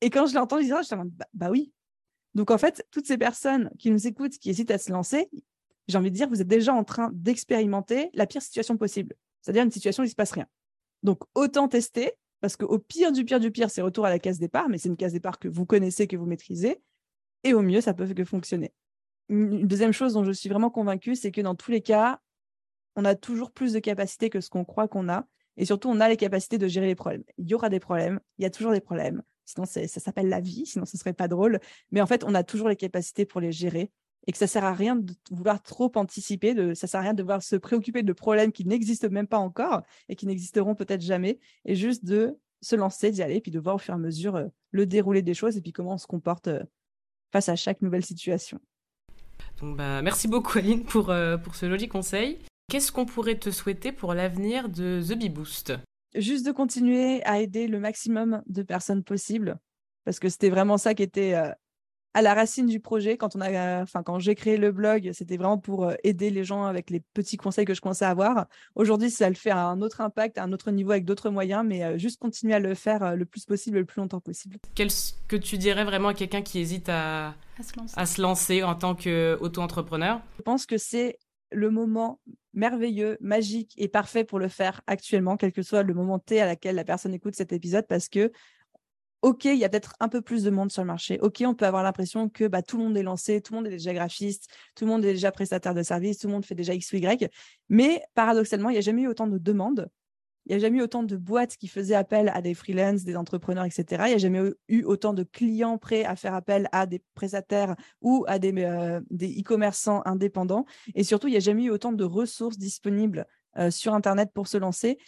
Et 0.01 0.11
quand 0.11 0.27
je 0.27 0.33
l'ai 0.33 0.41
entendu 0.41 0.65
dire 0.65 0.83
je 0.83 0.95
me 0.97 1.05
bah, 1.05 1.27
bah 1.35 1.51
oui. 1.51 1.73
Donc 2.35 2.51
en 2.51 2.59
fait, 2.59 2.85
toutes 2.91 3.07
ces 3.07 3.17
personnes 3.17 3.71
qui 3.79 3.93
nous 3.93 4.09
écoutent, 4.09 4.39
qui 4.39 4.51
hésitent 4.51 4.73
à 4.73 4.79
se 4.79 4.91
lancer, 4.91 5.31
j'ai 5.87 5.99
envie 5.99 6.11
de 6.11 6.17
dire, 6.17 6.29
vous 6.29 6.41
êtes 6.41 6.49
déjà 6.49 6.75
en 6.75 6.83
train 6.83 7.11
d'expérimenter 7.13 8.11
la 8.13 8.27
pire 8.27 8.43
situation 8.43 8.77
possible, 8.77 9.15
c'est-à-dire 9.47 9.63
une 9.63 9.71
situation 9.71 10.03
où 10.03 10.05
il 10.05 10.09
ne 10.09 10.11
se 10.11 10.17
passe 10.17 10.33
rien. 10.33 10.47
Donc, 11.05 11.23
autant 11.37 11.69
tester, 11.69 12.15
parce 12.41 12.57
qu'au 12.57 12.81
pire 12.81 13.13
du 13.13 13.25
pire 13.25 13.39
du 13.39 13.53
pire, 13.53 13.71
c'est 13.71 13.81
retour 13.81 14.05
à 14.05 14.11
la 14.11 14.19
case 14.19 14.41
départ, 14.41 14.69
mais 14.69 14.77
c'est 14.77 14.89
une 14.89 14.97
case 14.97 15.13
départ 15.13 15.39
que 15.39 15.47
vous 15.47 15.65
connaissez, 15.65 16.09
que 16.09 16.17
vous 16.17 16.27
maîtrisez, 16.27 16.83
et 17.45 17.55
au 17.55 17.63
mieux, 17.63 17.81
ça 17.81 17.95
peut 17.95 18.13
que 18.13 18.25
fonctionner. 18.25 18.75
Une 19.29 19.69
deuxième 19.69 19.93
chose 19.93 20.15
dont 20.15 20.25
je 20.25 20.33
suis 20.33 20.49
vraiment 20.49 20.69
convaincue, 20.69 21.15
c'est 21.15 21.31
que 21.31 21.41
dans 21.41 21.55
tous 21.55 21.71
les 21.71 21.81
cas, 21.81 22.21
on 22.97 23.05
a 23.05 23.15
toujours 23.15 23.53
plus 23.53 23.73
de 23.73 23.79
capacités 23.79 24.31
que 24.31 24.41
ce 24.41 24.51
qu'on 24.51 24.65
croit 24.65 24.89
qu'on 24.89 25.09
a, 25.09 25.29
et 25.57 25.65
surtout, 25.65 25.91
on 25.91 26.01
a 26.01 26.09
les 26.09 26.17
capacités 26.17 26.59
de 26.59 26.67
gérer 26.67 26.87
les 26.87 26.97
problèmes. 26.97 27.23
Il 27.39 27.49
y 27.49 27.55
aura 27.55 27.69
des 27.69 27.79
problèmes, 27.79 28.19
il 28.39 28.43
y 28.43 28.47
a 28.47 28.51
toujours 28.51 28.73
des 28.73 28.81
problèmes, 28.81 29.23
sinon 29.45 29.65
ça 29.65 29.87
s'appelle 29.87 30.29
la 30.29 30.41
vie, 30.41 30.67
sinon 30.67 30.87
ce 30.87 30.97
serait 30.97 31.13
pas 31.13 31.29
drôle, 31.29 31.61
mais 31.93 32.01
en 32.01 32.07
fait, 32.07 32.25
on 32.25 32.35
a 32.35 32.43
toujours 32.43 32.69
les 32.69 32.75
capacités 32.75 33.27
pour 33.27 33.41
les 33.41 33.53
gérer, 33.53 33.93
et 34.27 34.33
que 34.33 34.39
ça 34.39 34.47
sert 34.47 34.65
à 34.65 34.73
rien 34.73 34.97
de 34.97 35.12
vouloir 35.31 35.62
trop 35.62 35.91
anticiper, 35.95 36.55
de, 36.55 36.75
ça 36.75 36.87
sert 36.87 37.01
à 37.01 37.03
rien 37.03 37.12
de 37.12 37.19
devoir 37.19 37.43
se 37.43 37.57
préoccuper 37.57 38.03
de 38.03 38.12
problèmes 38.12 38.53
qui 38.53 38.65
n'existent 38.65 39.09
même 39.09 39.29
pas 39.29 39.39
encore 39.39 39.83
et 40.09 40.17
qui 40.17 40.27
n'existeront 40.27 40.75
peut-être 40.75 41.01
jamais, 41.01 41.39
et 41.65 41.75
juste 41.75 42.05
de 42.05 42.39
se 42.61 42.75
lancer, 42.75 43.11
d'y 43.11 43.23
aller, 43.23 43.41
puis 43.41 43.53
de 43.53 43.61
voir 43.61 43.77
au 43.77 43.79
fur 43.79 43.95
et 43.95 43.97
à 43.97 43.99
mesure 43.99 44.37
euh, 44.37 44.47
le 44.73 44.87
déroulé 44.87 45.23
des 45.23 45.35
choses 45.35 45.57
et 45.57 45.61
puis 45.61 45.73
comment 45.73 45.95
on 45.95 45.99
se 45.99 46.07
comporte 46.07 46.49
euh, 46.49 46.62
face 47.33 47.49
à 47.49 47.57
chaque 47.57 47.83
nouvelle 47.83 48.05
situation. 48.05 48.59
Donc 49.61 49.77
bah, 49.77 50.03
merci 50.03 50.27
beaucoup 50.27 50.59
Aline 50.59 50.85
pour, 50.85 51.11
euh, 51.11 51.37
pour 51.37 51.55
ce 51.55 51.69
joli 51.69 51.89
conseil. 51.89 52.39
Qu'est-ce 52.69 52.91
qu'on 52.91 53.07
pourrait 53.07 53.39
te 53.39 53.51
souhaiter 53.51 53.93
pour 53.93 54.15
l'avenir 54.15 54.69
de 54.69 55.01
The 55.07 55.17
Bee 55.17 55.29
Boost? 55.29 55.75
Juste 56.17 56.45
de 56.45 56.51
continuer 56.51 57.23
à 57.25 57.41
aider 57.41 57.69
le 57.69 57.79
maximum 57.79 58.43
de 58.47 58.62
personnes 58.62 59.05
possible, 59.05 59.59
parce 60.05 60.19
que 60.19 60.29
c'était 60.29 60.51
vraiment 60.51 60.79
ça 60.79 60.95
qui 60.95 61.03
était 61.03 61.35
à 62.17 62.23
la 62.23 62.33
racine 62.33 62.65
du 62.65 62.81
projet. 62.81 63.19
Quand 63.19 63.37
on 63.37 63.43
a, 63.43 63.83
enfin, 63.83 64.03
quand 64.03 64.19
j'ai 64.19 64.35
créé 64.35 64.57
le 64.57 64.73
blog, 64.73 65.11
c'était 65.13 65.37
vraiment 65.37 65.59
pour 65.59 65.85
euh, 65.85 65.95
aider 66.03 66.31
les 66.31 66.45
gens 66.45 66.65
avec 66.65 66.89
les 66.89 67.01
petits 67.01 67.37
conseils 67.37 67.67
que 67.67 67.75
je 67.75 67.83
commençais 67.83 68.07
à 68.07 68.09
avoir. 68.09 68.47
Aujourd'hui, 68.75 69.11
ça 69.11 69.29
le 69.29 69.35
fait 69.35 69.51
à 69.51 69.67
un 69.67 69.83
autre 69.83 70.01
impact, 70.01 70.39
à 70.39 70.45
un 70.45 70.53
autre 70.55 70.71
niveau 70.71 70.93
avec 70.93 71.05
d'autres 71.05 71.29
moyens, 71.29 71.63
mais 71.63 71.85
euh, 71.85 71.99
juste 71.99 72.19
continuer 72.19 72.55
à 72.55 72.59
le 72.59 72.75
faire 72.75 73.03
euh, 73.03 73.17
le 73.17 73.27
plus 73.27 73.45
possible, 73.45 73.77
le 73.77 73.85
plus 73.85 74.01
longtemps 74.01 74.21
possible. 74.21 74.57
Qu'est-ce 74.75 75.13
que 75.29 75.37
tu 75.37 75.59
dirais 75.59 75.85
vraiment 75.85 76.09
à 76.09 76.15
quelqu'un 76.15 76.41
qui 76.41 76.59
hésite 76.59 76.89
à, 76.89 77.35
à, 77.97 78.07
se 78.07 78.23
lancer. 78.23 78.63
en 78.63 78.75
tant 78.75 78.95
qu'auto-entrepreneur? 78.95 80.23
Je 80.39 80.43
pense 80.43 80.65
que 80.65 80.79
c'est 80.79 81.19
le 81.53 81.69
moment 81.69 82.19
merveilleux, 82.55 83.19
magique 83.21 83.75
et 83.77 83.89
parfait 83.89 84.25
pour 84.25 84.39
le 84.39 84.49
faire 84.49 84.81
actuellement, 84.87 85.37
quel 85.37 85.53
que 85.53 85.61
soit 85.61 85.83
le 85.83 85.93
moment 85.93 86.19
T 86.19 86.41
à 86.41 86.47
laquelle 86.47 86.77
la 86.77 86.85
personne 86.85 87.13
écoute 87.13 87.35
cet 87.37 87.53
épisode, 87.53 87.87
parce 87.87 88.09
que 88.09 88.33
OK, 89.27 89.47
il 89.47 89.59
y 89.59 89.65
a 89.65 89.69
peut-être 89.69 89.97
un 89.99 90.09
peu 90.09 90.23
plus 90.23 90.45
de 90.45 90.51
monde 90.51 90.71
sur 90.71 90.83
le 90.83 90.87
marché. 90.87 91.19
OK, 91.21 91.43
on 91.45 91.53
peut 91.53 91.67
avoir 91.67 91.83
l'impression 91.83 92.29
que 92.29 92.47
bah, 92.47 92.62
tout 92.62 92.79
le 92.79 92.85
monde 92.85 92.97
est 92.97 93.03
lancé, 93.03 93.41
tout 93.41 93.55
le 93.55 93.57
monde 93.57 93.67
est 93.67 93.71
déjà 93.71 93.93
graphiste, 93.93 94.47
tout 94.77 94.85
le 94.85 94.91
monde 94.93 95.05
est 95.05 95.15
déjà 95.15 95.33
prestataire 95.33 95.75
de 95.75 95.83
services, 95.83 96.19
tout 96.19 96.29
le 96.29 96.33
monde 96.33 96.47
fait 96.47 96.55
déjà 96.55 96.75
X 96.75 96.93
ou 96.93 96.97
Y. 96.99 97.29
Mais 97.69 98.05
paradoxalement, 98.15 98.71
il 98.71 98.75
n'y 98.75 98.79
a 98.79 98.83
jamais 98.83 99.03
eu 99.03 99.09
autant 99.09 99.27
de 99.27 99.37
demandes. 99.37 99.91
Il 100.47 100.51
n'y 100.51 100.55
a 100.55 100.59
jamais 100.61 100.79
eu 100.79 100.83
autant 100.83 101.03
de 101.03 101.17
boîtes 101.17 101.57
qui 101.57 101.67
faisaient 101.67 101.97
appel 101.97 102.31
à 102.35 102.41
des 102.41 102.55
freelances, 102.55 103.03
des 103.03 103.17
entrepreneurs, 103.17 103.65
etc. 103.65 104.05
Il 104.07 104.11
n'y 104.11 104.15
a 104.15 104.19
jamais 104.19 104.53
eu 104.69 104.85
autant 104.85 105.12
de 105.12 105.25
clients 105.25 105.77
prêts 105.77 106.05
à 106.05 106.15
faire 106.15 106.35
appel 106.35 106.69
à 106.71 106.87
des 106.87 107.03
prestataires 107.17 107.75
ou 108.03 108.25
à 108.29 108.39
des, 108.39 108.53
euh, 108.59 109.01
e-commerçants 109.11 110.03
indépendants. 110.05 110.67
Et 110.95 111.03
surtout, 111.03 111.27
il 111.27 111.33
n'y 111.33 111.37
a 111.37 111.41
jamais 111.41 111.65
eu 111.65 111.71
autant 111.71 111.91
de 111.91 112.05
ressources 112.05 112.59
disponibles 112.59 113.27
euh, 113.59 113.73
sur 113.73 113.93
Internet 113.93 114.31
pour 114.33 114.47
se 114.47 114.57
lancer 114.57 114.99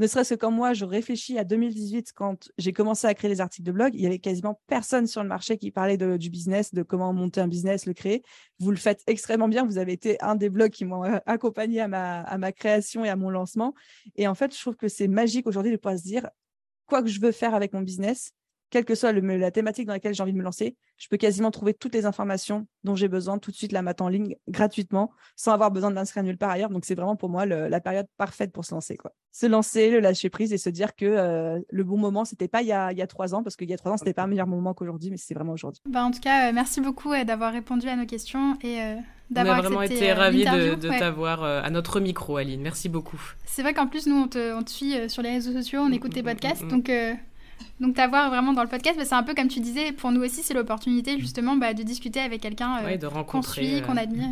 ne 0.00 0.06
serait-ce 0.06 0.34
que 0.34 0.40
quand 0.40 0.50
moi, 0.50 0.72
je 0.72 0.86
réfléchis 0.86 1.38
à 1.38 1.44
2018, 1.44 2.12
quand 2.14 2.50
j'ai 2.56 2.72
commencé 2.72 3.06
à 3.06 3.12
créer 3.12 3.28
les 3.28 3.42
articles 3.42 3.66
de 3.66 3.72
blog, 3.72 3.90
il 3.94 4.00
y 4.00 4.06
avait 4.06 4.18
quasiment 4.18 4.58
personne 4.66 5.06
sur 5.06 5.22
le 5.22 5.28
marché 5.28 5.58
qui 5.58 5.70
parlait 5.70 5.98
du 5.98 6.30
business, 6.30 6.72
de 6.72 6.82
comment 6.82 7.12
monter 7.12 7.42
un 7.42 7.48
business, 7.48 7.84
le 7.84 7.92
créer. 7.92 8.22
Vous 8.60 8.70
le 8.70 8.78
faites 8.78 9.02
extrêmement 9.06 9.48
bien. 9.48 9.66
Vous 9.66 9.76
avez 9.76 9.92
été 9.92 10.18
un 10.22 10.36
des 10.36 10.48
blogs 10.48 10.70
qui 10.70 10.86
m'ont 10.86 11.04
euh, 11.04 11.18
accompagné 11.26 11.82
à 11.82 11.88
ma, 11.88 12.22
à 12.22 12.38
ma 12.38 12.50
création 12.50 13.04
et 13.04 13.10
à 13.10 13.16
mon 13.16 13.28
lancement. 13.28 13.74
Et 14.16 14.26
en 14.26 14.34
fait, 14.34 14.54
je 14.54 14.60
trouve 14.60 14.76
que 14.76 14.88
c'est 14.88 15.06
magique 15.06 15.46
aujourd'hui 15.46 15.70
de 15.70 15.76
pouvoir 15.76 15.98
se 15.98 16.04
dire, 16.04 16.30
quoi 16.86 17.02
que 17.02 17.08
je 17.08 17.20
veux 17.20 17.32
faire 17.32 17.54
avec 17.54 17.74
mon 17.74 17.82
business, 17.82 18.32
quelle 18.70 18.84
que 18.84 18.94
soit 18.94 19.12
la 19.12 19.50
thématique 19.50 19.86
dans 19.86 19.92
laquelle 19.92 20.14
j'ai 20.14 20.22
envie 20.22 20.32
de 20.32 20.38
me 20.38 20.42
lancer, 20.42 20.76
je 20.96 21.08
peux 21.08 21.16
quasiment 21.16 21.50
trouver 21.50 21.74
toutes 21.74 21.94
les 21.94 22.06
informations 22.06 22.66
dont 22.84 22.94
j'ai 22.94 23.08
besoin 23.08 23.38
tout 23.38 23.50
de 23.50 23.56
suite, 23.56 23.72
la 23.72 23.82
mettre 23.82 24.02
en 24.02 24.08
ligne 24.08 24.36
gratuitement, 24.48 25.10
sans 25.36 25.52
avoir 25.52 25.70
besoin 25.70 25.90
de 25.90 25.96
l'inscrire 25.96 26.22
nulle 26.22 26.38
part 26.38 26.50
ailleurs. 26.50 26.70
Donc, 26.70 26.84
c'est 26.84 26.94
vraiment 26.94 27.16
pour 27.16 27.28
moi 27.28 27.46
la 27.46 27.80
période 27.80 28.06
parfaite 28.16 28.52
pour 28.52 28.64
se 28.64 28.74
lancer. 28.74 28.96
Quoi. 28.96 29.12
Se 29.32 29.46
lancer, 29.46 29.90
le 29.90 30.00
lâcher 30.00 30.30
prise 30.30 30.52
et 30.52 30.58
se 30.58 30.70
dire 30.70 30.94
que 30.94 31.04
euh, 31.04 31.58
le 31.70 31.84
bon 31.84 31.98
moment, 31.98 32.24
c'était 32.24 32.48
pas 32.48 32.62
il 32.62 32.68
y, 32.68 32.72
a, 32.72 33.06
trois 33.06 33.34
ans, 33.34 33.42
parce 33.42 33.56
qu'il 33.56 33.68
y 33.68 33.74
a 33.74 33.76
trois 33.76 33.92
ans, 33.92 33.96
c'était 33.96 34.12
pas 34.12 34.22
un 34.22 34.26
meilleur 34.26 34.46
moment 34.46 34.74
qu'aujourd'hui, 34.74 35.10
mais 35.10 35.16
c'est 35.16 35.34
vraiment 35.34 35.52
aujourd'hui. 35.52 35.80
Bah, 35.88 36.04
en 36.04 36.10
tout 36.10 36.20
cas, 36.20 36.48
euh, 36.48 36.52
merci 36.52 36.80
beaucoup 36.80 37.12
euh, 37.12 37.24
d'avoir 37.24 37.52
répondu 37.52 37.88
à 37.88 37.96
nos 37.96 38.06
questions 38.06 38.56
et 38.62 38.78
d'avoir 39.30 39.56
On 39.56 39.58
a 39.58 39.62
vraiment 39.62 39.82
été 39.82 40.12
ravis 40.12 40.44
de, 40.44 40.98
t'avoir 40.98 41.42
à 41.42 41.70
notre 41.70 42.00
micro, 42.00 42.36
Aline. 42.36 42.60
Merci 42.60 42.88
beaucoup. 42.88 43.20
C'est 43.46 43.62
vrai 43.62 43.74
qu'en 43.74 43.86
plus, 43.86 44.06
nous, 44.06 44.16
on 44.16 44.28
te, 44.28 44.54
on 44.54 44.62
te, 44.62 44.70
suit 44.70 45.08
sur 45.08 45.22
les 45.22 45.30
réseaux 45.30 45.52
sociaux, 45.52 45.80
on 45.80 45.92
écoute 45.92 46.12
tes 46.12 46.22
podcasts, 46.22 46.66
donc 46.66 46.90
donc 47.80 47.94
t'avoir 47.94 48.30
vraiment 48.30 48.52
dans 48.52 48.62
le 48.62 48.68
podcast, 48.68 48.98
bah, 48.98 49.04
c'est 49.04 49.14
un 49.14 49.22
peu 49.22 49.34
comme 49.34 49.48
tu 49.48 49.60
disais, 49.60 49.92
pour 49.92 50.12
nous 50.12 50.22
aussi 50.22 50.42
c'est 50.42 50.54
l'opportunité 50.54 51.18
justement 51.18 51.56
bah, 51.56 51.74
de 51.74 51.82
discuter 51.82 52.20
avec 52.20 52.40
quelqu'un 52.40 52.78
euh, 52.84 53.22
qu'on 53.24 53.42
suit, 53.42 53.76
euh, 53.76 53.80
qu'on 53.86 53.96
admire. 53.96 54.28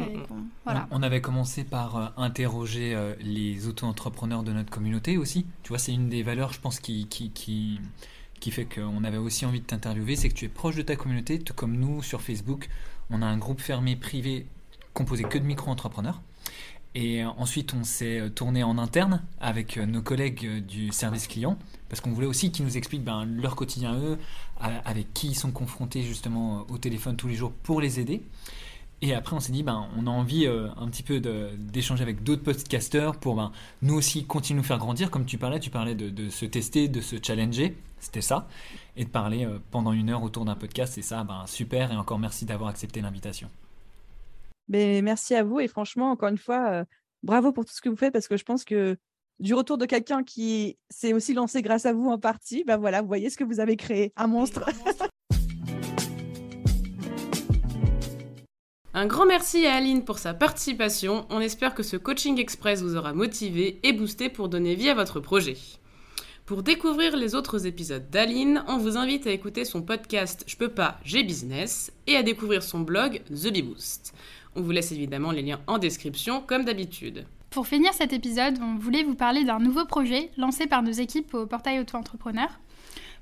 voilà. 0.64 0.86
on, 0.90 1.02
avait 1.02 1.20
commencé 1.20 1.64
par 1.64 1.96
euh, 1.96 2.06
interroger 2.16 2.96
les 3.20 3.66
auto-entrepreneurs 3.66 4.42
de 4.42 4.52
notre 4.52 4.70
communauté 4.70 5.16
aussi. 5.16 5.46
Tu 5.62 5.70
vois, 5.70 5.78
c'est 5.78 5.92
une 5.92 6.08
des 6.08 6.22
valeurs, 6.22 6.52
je 6.52 6.60
pense, 6.60 6.80
qui, 6.80 7.06
qui, 7.06 7.30
qui, 7.30 7.80
qui 8.40 8.50
fait 8.50 8.66
qu'on 8.66 9.04
avait 9.04 9.18
aussi 9.18 9.46
envie 9.46 9.60
de 9.60 9.66
t'interviewer, 9.66 10.16
c'est 10.16 10.28
que 10.28 10.34
tu 10.34 10.44
es 10.44 10.48
proche 10.48 10.76
de 10.76 10.82
ta 10.82 10.96
communauté, 10.96 11.38
tout 11.38 11.54
comme 11.54 11.76
nous 11.76 12.02
sur 12.02 12.20
Facebook. 12.20 12.68
On 13.10 13.22
a 13.22 13.26
un 13.26 13.38
groupe 13.38 13.60
fermé 13.60 13.96
privé 13.96 14.46
composé 14.92 15.24
que 15.24 15.38
de 15.38 15.44
micro-entrepreneurs. 15.44 16.20
Et 16.94 17.24
ensuite, 17.24 17.74
on 17.74 17.84
s'est 17.84 18.30
tourné 18.34 18.64
en 18.64 18.76
interne 18.78 19.22
avec 19.40 19.76
nos 19.76 20.02
collègues 20.02 20.64
du 20.66 20.90
service 20.90 21.28
client 21.28 21.56
parce 21.88 22.00
qu'on 22.00 22.10
voulait 22.10 22.26
aussi 22.26 22.50
qu'ils 22.50 22.64
nous 22.64 22.76
expliquent 22.76 23.04
ben, 23.04 23.24
leur 23.24 23.56
quotidien 23.56 23.94
eux, 23.94 24.18
avec 24.58 25.12
qui 25.14 25.28
ils 25.28 25.34
sont 25.34 25.52
confrontés 25.52 26.02
justement 26.02 26.66
au 26.68 26.78
téléphone 26.78 27.16
tous 27.16 27.28
les 27.28 27.34
jours 27.34 27.52
pour 27.62 27.80
les 27.80 28.00
aider. 28.00 28.22
Et 29.00 29.14
après, 29.14 29.36
on 29.36 29.40
s'est 29.40 29.52
dit, 29.52 29.62
ben, 29.62 29.86
on 29.96 30.06
a 30.06 30.10
envie 30.10 30.46
euh, 30.46 30.68
un 30.76 30.88
petit 30.88 31.04
peu 31.04 31.20
d'échanger 31.20 32.02
avec 32.02 32.24
d'autres 32.24 32.42
podcasteurs 32.42 33.16
pour 33.16 33.36
ben, 33.36 33.52
nous 33.82 33.94
aussi 33.94 34.24
continuer 34.24 34.58
à 34.58 34.62
nous 34.62 34.66
faire 34.66 34.78
grandir. 34.78 35.10
Comme 35.10 35.24
tu 35.24 35.38
parlais, 35.38 35.60
tu 35.60 35.70
parlais 35.70 35.94
de, 35.94 36.28
se 36.30 36.44
tester, 36.44 36.88
de 36.88 37.00
se 37.00 37.16
challenger, 37.22 37.76
c'était 38.00 38.22
ça, 38.22 38.48
et 38.96 39.04
de 39.04 39.08
parler 39.08 39.44
euh, 39.44 39.58
pendant 39.70 39.92
une 39.92 40.10
heure 40.10 40.24
autour 40.24 40.44
d'un 40.44 40.56
podcast. 40.56 40.94
C'est 40.94 41.02
ça, 41.02 41.24
super. 41.46 41.92
Et 41.92 41.96
encore 41.96 42.18
merci 42.18 42.44
d'avoir 42.44 42.70
accepté 42.70 43.00
l'invitation. 43.00 43.48
Mais 44.68 45.02
merci 45.02 45.34
à 45.34 45.42
vous 45.42 45.60
et 45.60 45.68
franchement, 45.68 46.10
encore 46.10 46.28
une 46.28 46.38
fois, 46.38 46.70
euh, 46.70 46.84
bravo 47.22 47.52
pour 47.52 47.64
tout 47.64 47.74
ce 47.74 47.80
que 47.80 47.88
vous 47.88 47.96
faites 47.96 48.12
parce 48.12 48.28
que 48.28 48.36
je 48.36 48.44
pense 48.44 48.64
que 48.64 48.96
du 49.40 49.54
retour 49.54 49.78
de 49.78 49.86
quelqu'un 49.86 50.24
qui 50.24 50.78
s'est 50.90 51.12
aussi 51.12 51.32
lancé 51.32 51.62
grâce 51.62 51.86
à 51.86 51.92
vous 51.92 52.08
en 52.08 52.18
partie, 52.18 52.64
ben 52.64 52.76
voilà, 52.76 53.02
vous 53.02 53.08
voyez 53.08 53.30
ce 53.30 53.36
que 53.36 53.44
vous 53.44 53.60
avez 53.60 53.76
créé, 53.76 54.12
un 54.16 54.26
monstre. 54.26 54.68
Un 58.94 59.06
grand 59.06 59.26
merci 59.26 59.64
à 59.64 59.76
Aline 59.76 60.04
pour 60.04 60.18
sa 60.18 60.34
participation. 60.34 61.24
On 61.30 61.40
espère 61.40 61.76
que 61.76 61.84
ce 61.84 61.96
coaching 61.96 62.40
express 62.40 62.82
vous 62.82 62.96
aura 62.96 63.12
motivé 63.12 63.78
et 63.84 63.92
boosté 63.92 64.28
pour 64.28 64.48
donner 64.48 64.74
vie 64.74 64.88
à 64.88 64.94
votre 64.94 65.20
projet. 65.20 65.56
Pour 66.46 66.64
découvrir 66.64 67.16
les 67.16 67.36
autres 67.36 67.66
épisodes 67.66 68.10
d'Aline, 68.10 68.64
on 68.66 68.78
vous 68.78 68.96
invite 68.96 69.28
à 69.28 69.30
écouter 69.30 69.64
son 69.64 69.82
podcast 69.82 70.42
Je 70.48 70.56
peux 70.56 70.70
pas, 70.70 70.98
j'ai 71.04 71.22
business 71.22 71.92
et 72.08 72.16
à 72.16 72.24
découvrir 72.24 72.62
son 72.62 72.80
blog 72.80 73.22
The 73.30 73.52
Bee 73.52 73.62
Boost. 73.62 74.14
On 74.58 74.62
vous 74.62 74.72
laisse 74.72 74.90
évidemment 74.90 75.30
les 75.30 75.42
liens 75.42 75.60
en 75.68 75.78
description 75.78 76.42
comme 76.44 76.64
d'habitude. 76.64 77.26
Pour 77.50 77.68
finir 77.68 77.94
cet 77.94 78.12
épisode, 78.12 78.58
on 78.60 78.76
voulait 78.76 79.04
vous 79.04 79.14
parler 79.14 79.44
d'un 79.44 79.60
nouveau 79.60 79.84
projet 79.84 80.32
lancé 80.36 80.66
par 80.66 80.82
nos 80.82 80.90
équipes 80.90 81.32
au 81.32 81.46
portail 81.46 81.78
auto-entrepreneur. 81.78 82.48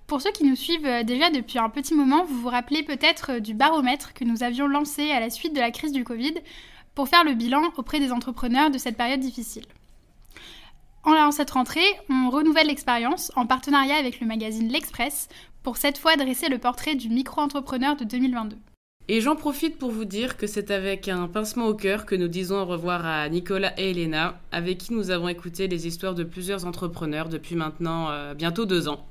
Pour 0.07 0.23
ceux 0.23 0.33
qui 0.33 0.45
nous 0.45 0.57
suivent 0.57 0.87
euh, 0.87 1.03
déjà 1.03 1.29
depuis 1.29 1.59
un 1.59 1.69
petit 1.69 1.93
moment, 1.93 2.25
vous 2.25 2.41
vous 2.41 2.49
rappelez 2.49 2.83
peut-être 2.83 3.33
euh, 3.33 3.41
du 3.41 3.53
baromètre 3.53 4.15
que 4.15 4.25
nous 4.25 4.43
avions 4.43 4.67
lancé 4.67 5.11
à 5.11 5.21
la 5.21 5.29
suite 5.29 5.55
de 5.55 5.61
la 5.61 5.71
crise 5.71 5.93
du 5.93 6.05
Covid 6.05 6.37
pour 6.95 7.07
faire 7.07 7.23
le 7.23 7.35
bilan 7.35 7.65
auprès 7.77 8.01
des 8.01 8.13
entrepreneurs 8.13 8.71
de 8.71 8.79
cette 8.79 8.97
période 8.97 9.21
difficile. 9.21 9.67
En 11.05 11.31
cette 11.33 11.51
rentrée, 11.51 11.85
on 12.09 12.31
renouvelle 12.31 12.69
l'expérience 12.69 13.31
en 13.37 13.47
partenariat 13.47 13.97
avec 13.97 14.21
le 14.21 14.27
magazine 14.27 14.69
L'Express 14.69 15.29
pour 15.63 15.77
cette 15.77 15.99
fois 15.99 16.17
dresser 16.17 16.49
le 16.49 16.57
portrait 16.57 16.95
du 16.95 17.11
micro-entrepreneur 17.11 17.95
de 17.95 18.05
2022. 18.05 18.57
Et 19.09 19.21
j'en 19.21 19.37
profite 19.37 19.79
pour 19.79 19.93
vous 19.93 20.05
dire 20.05 20.37
que 20.37 20.49
c'est 20.49 20.73
avec 20.73 21.07
un 21.07 21.29
pincement 21.29 21.67
au 21.67 21.75
cœur 21.75 22.07
que 22.07 22.17
nous 22.17 22.27
disons 22.27 22.57
au 22.57 22.65
revoir 22.65 23.07
à 23.07 23.29
Nicolas 23.29 23.73
et 23.79 23.93
Elena, 23.93 24.41
avec 24.51 24.79
qui 24.79 24.95
nous 24.95 25.13
avons 25.13 25.29
écouté 25.29 25.69
les 25.69 25.87
histoires 25.87 26.17
de 26.17 26.25
plusieurs 26.25 26.67
entrepreneurs 26.67 27.29
depuis 27.29 27.55
maintenant 27.55 28.11
euh, 28.11 28.35
bientôt 28.35 28.67
deux 28.67 28.89
ans. 28.89 29.07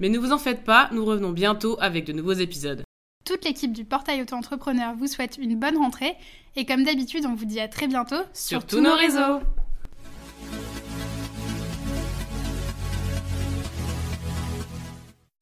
Mais 0.00 0.08
ne 0.08 0.18
vous 0.18 0.32
en 0.32 0.38
faites 0.38 0.64
pas, 0.64 0.90
nous 0.92 1.04
revenons 1.04 1.30
bientôt 1.30 1.76
avec 1.80 2.04
de 2.04 2.12
nouveaux 2.12 2.32
épisodes. 2.32 2.82
Toute 3.24 3.44
l'équipe 3.44 3.72
du 3.72 3.84
portail 3.84 4.22
auto-entrepreneur 4.22 4.94
vous 4.96 5.06
souhaite 5.06 5.38
une 5.40 5.56
bonne 5.56 5.76
rentrée 5.76 6.16
et 6.56 6.64
comme 6.64 6.82
d'habitude, 6.82 7.24
on 7.24 7.36
vous 7.36 7.44
dit 7.44 7.60
à 7.60 7.68
très 7.68 7.86
bientôt 7.86 8.22
sur, 8.32 8.66
tous 8.66 8.80
nos 8.80 8.94
réseaux. 8.94 9.38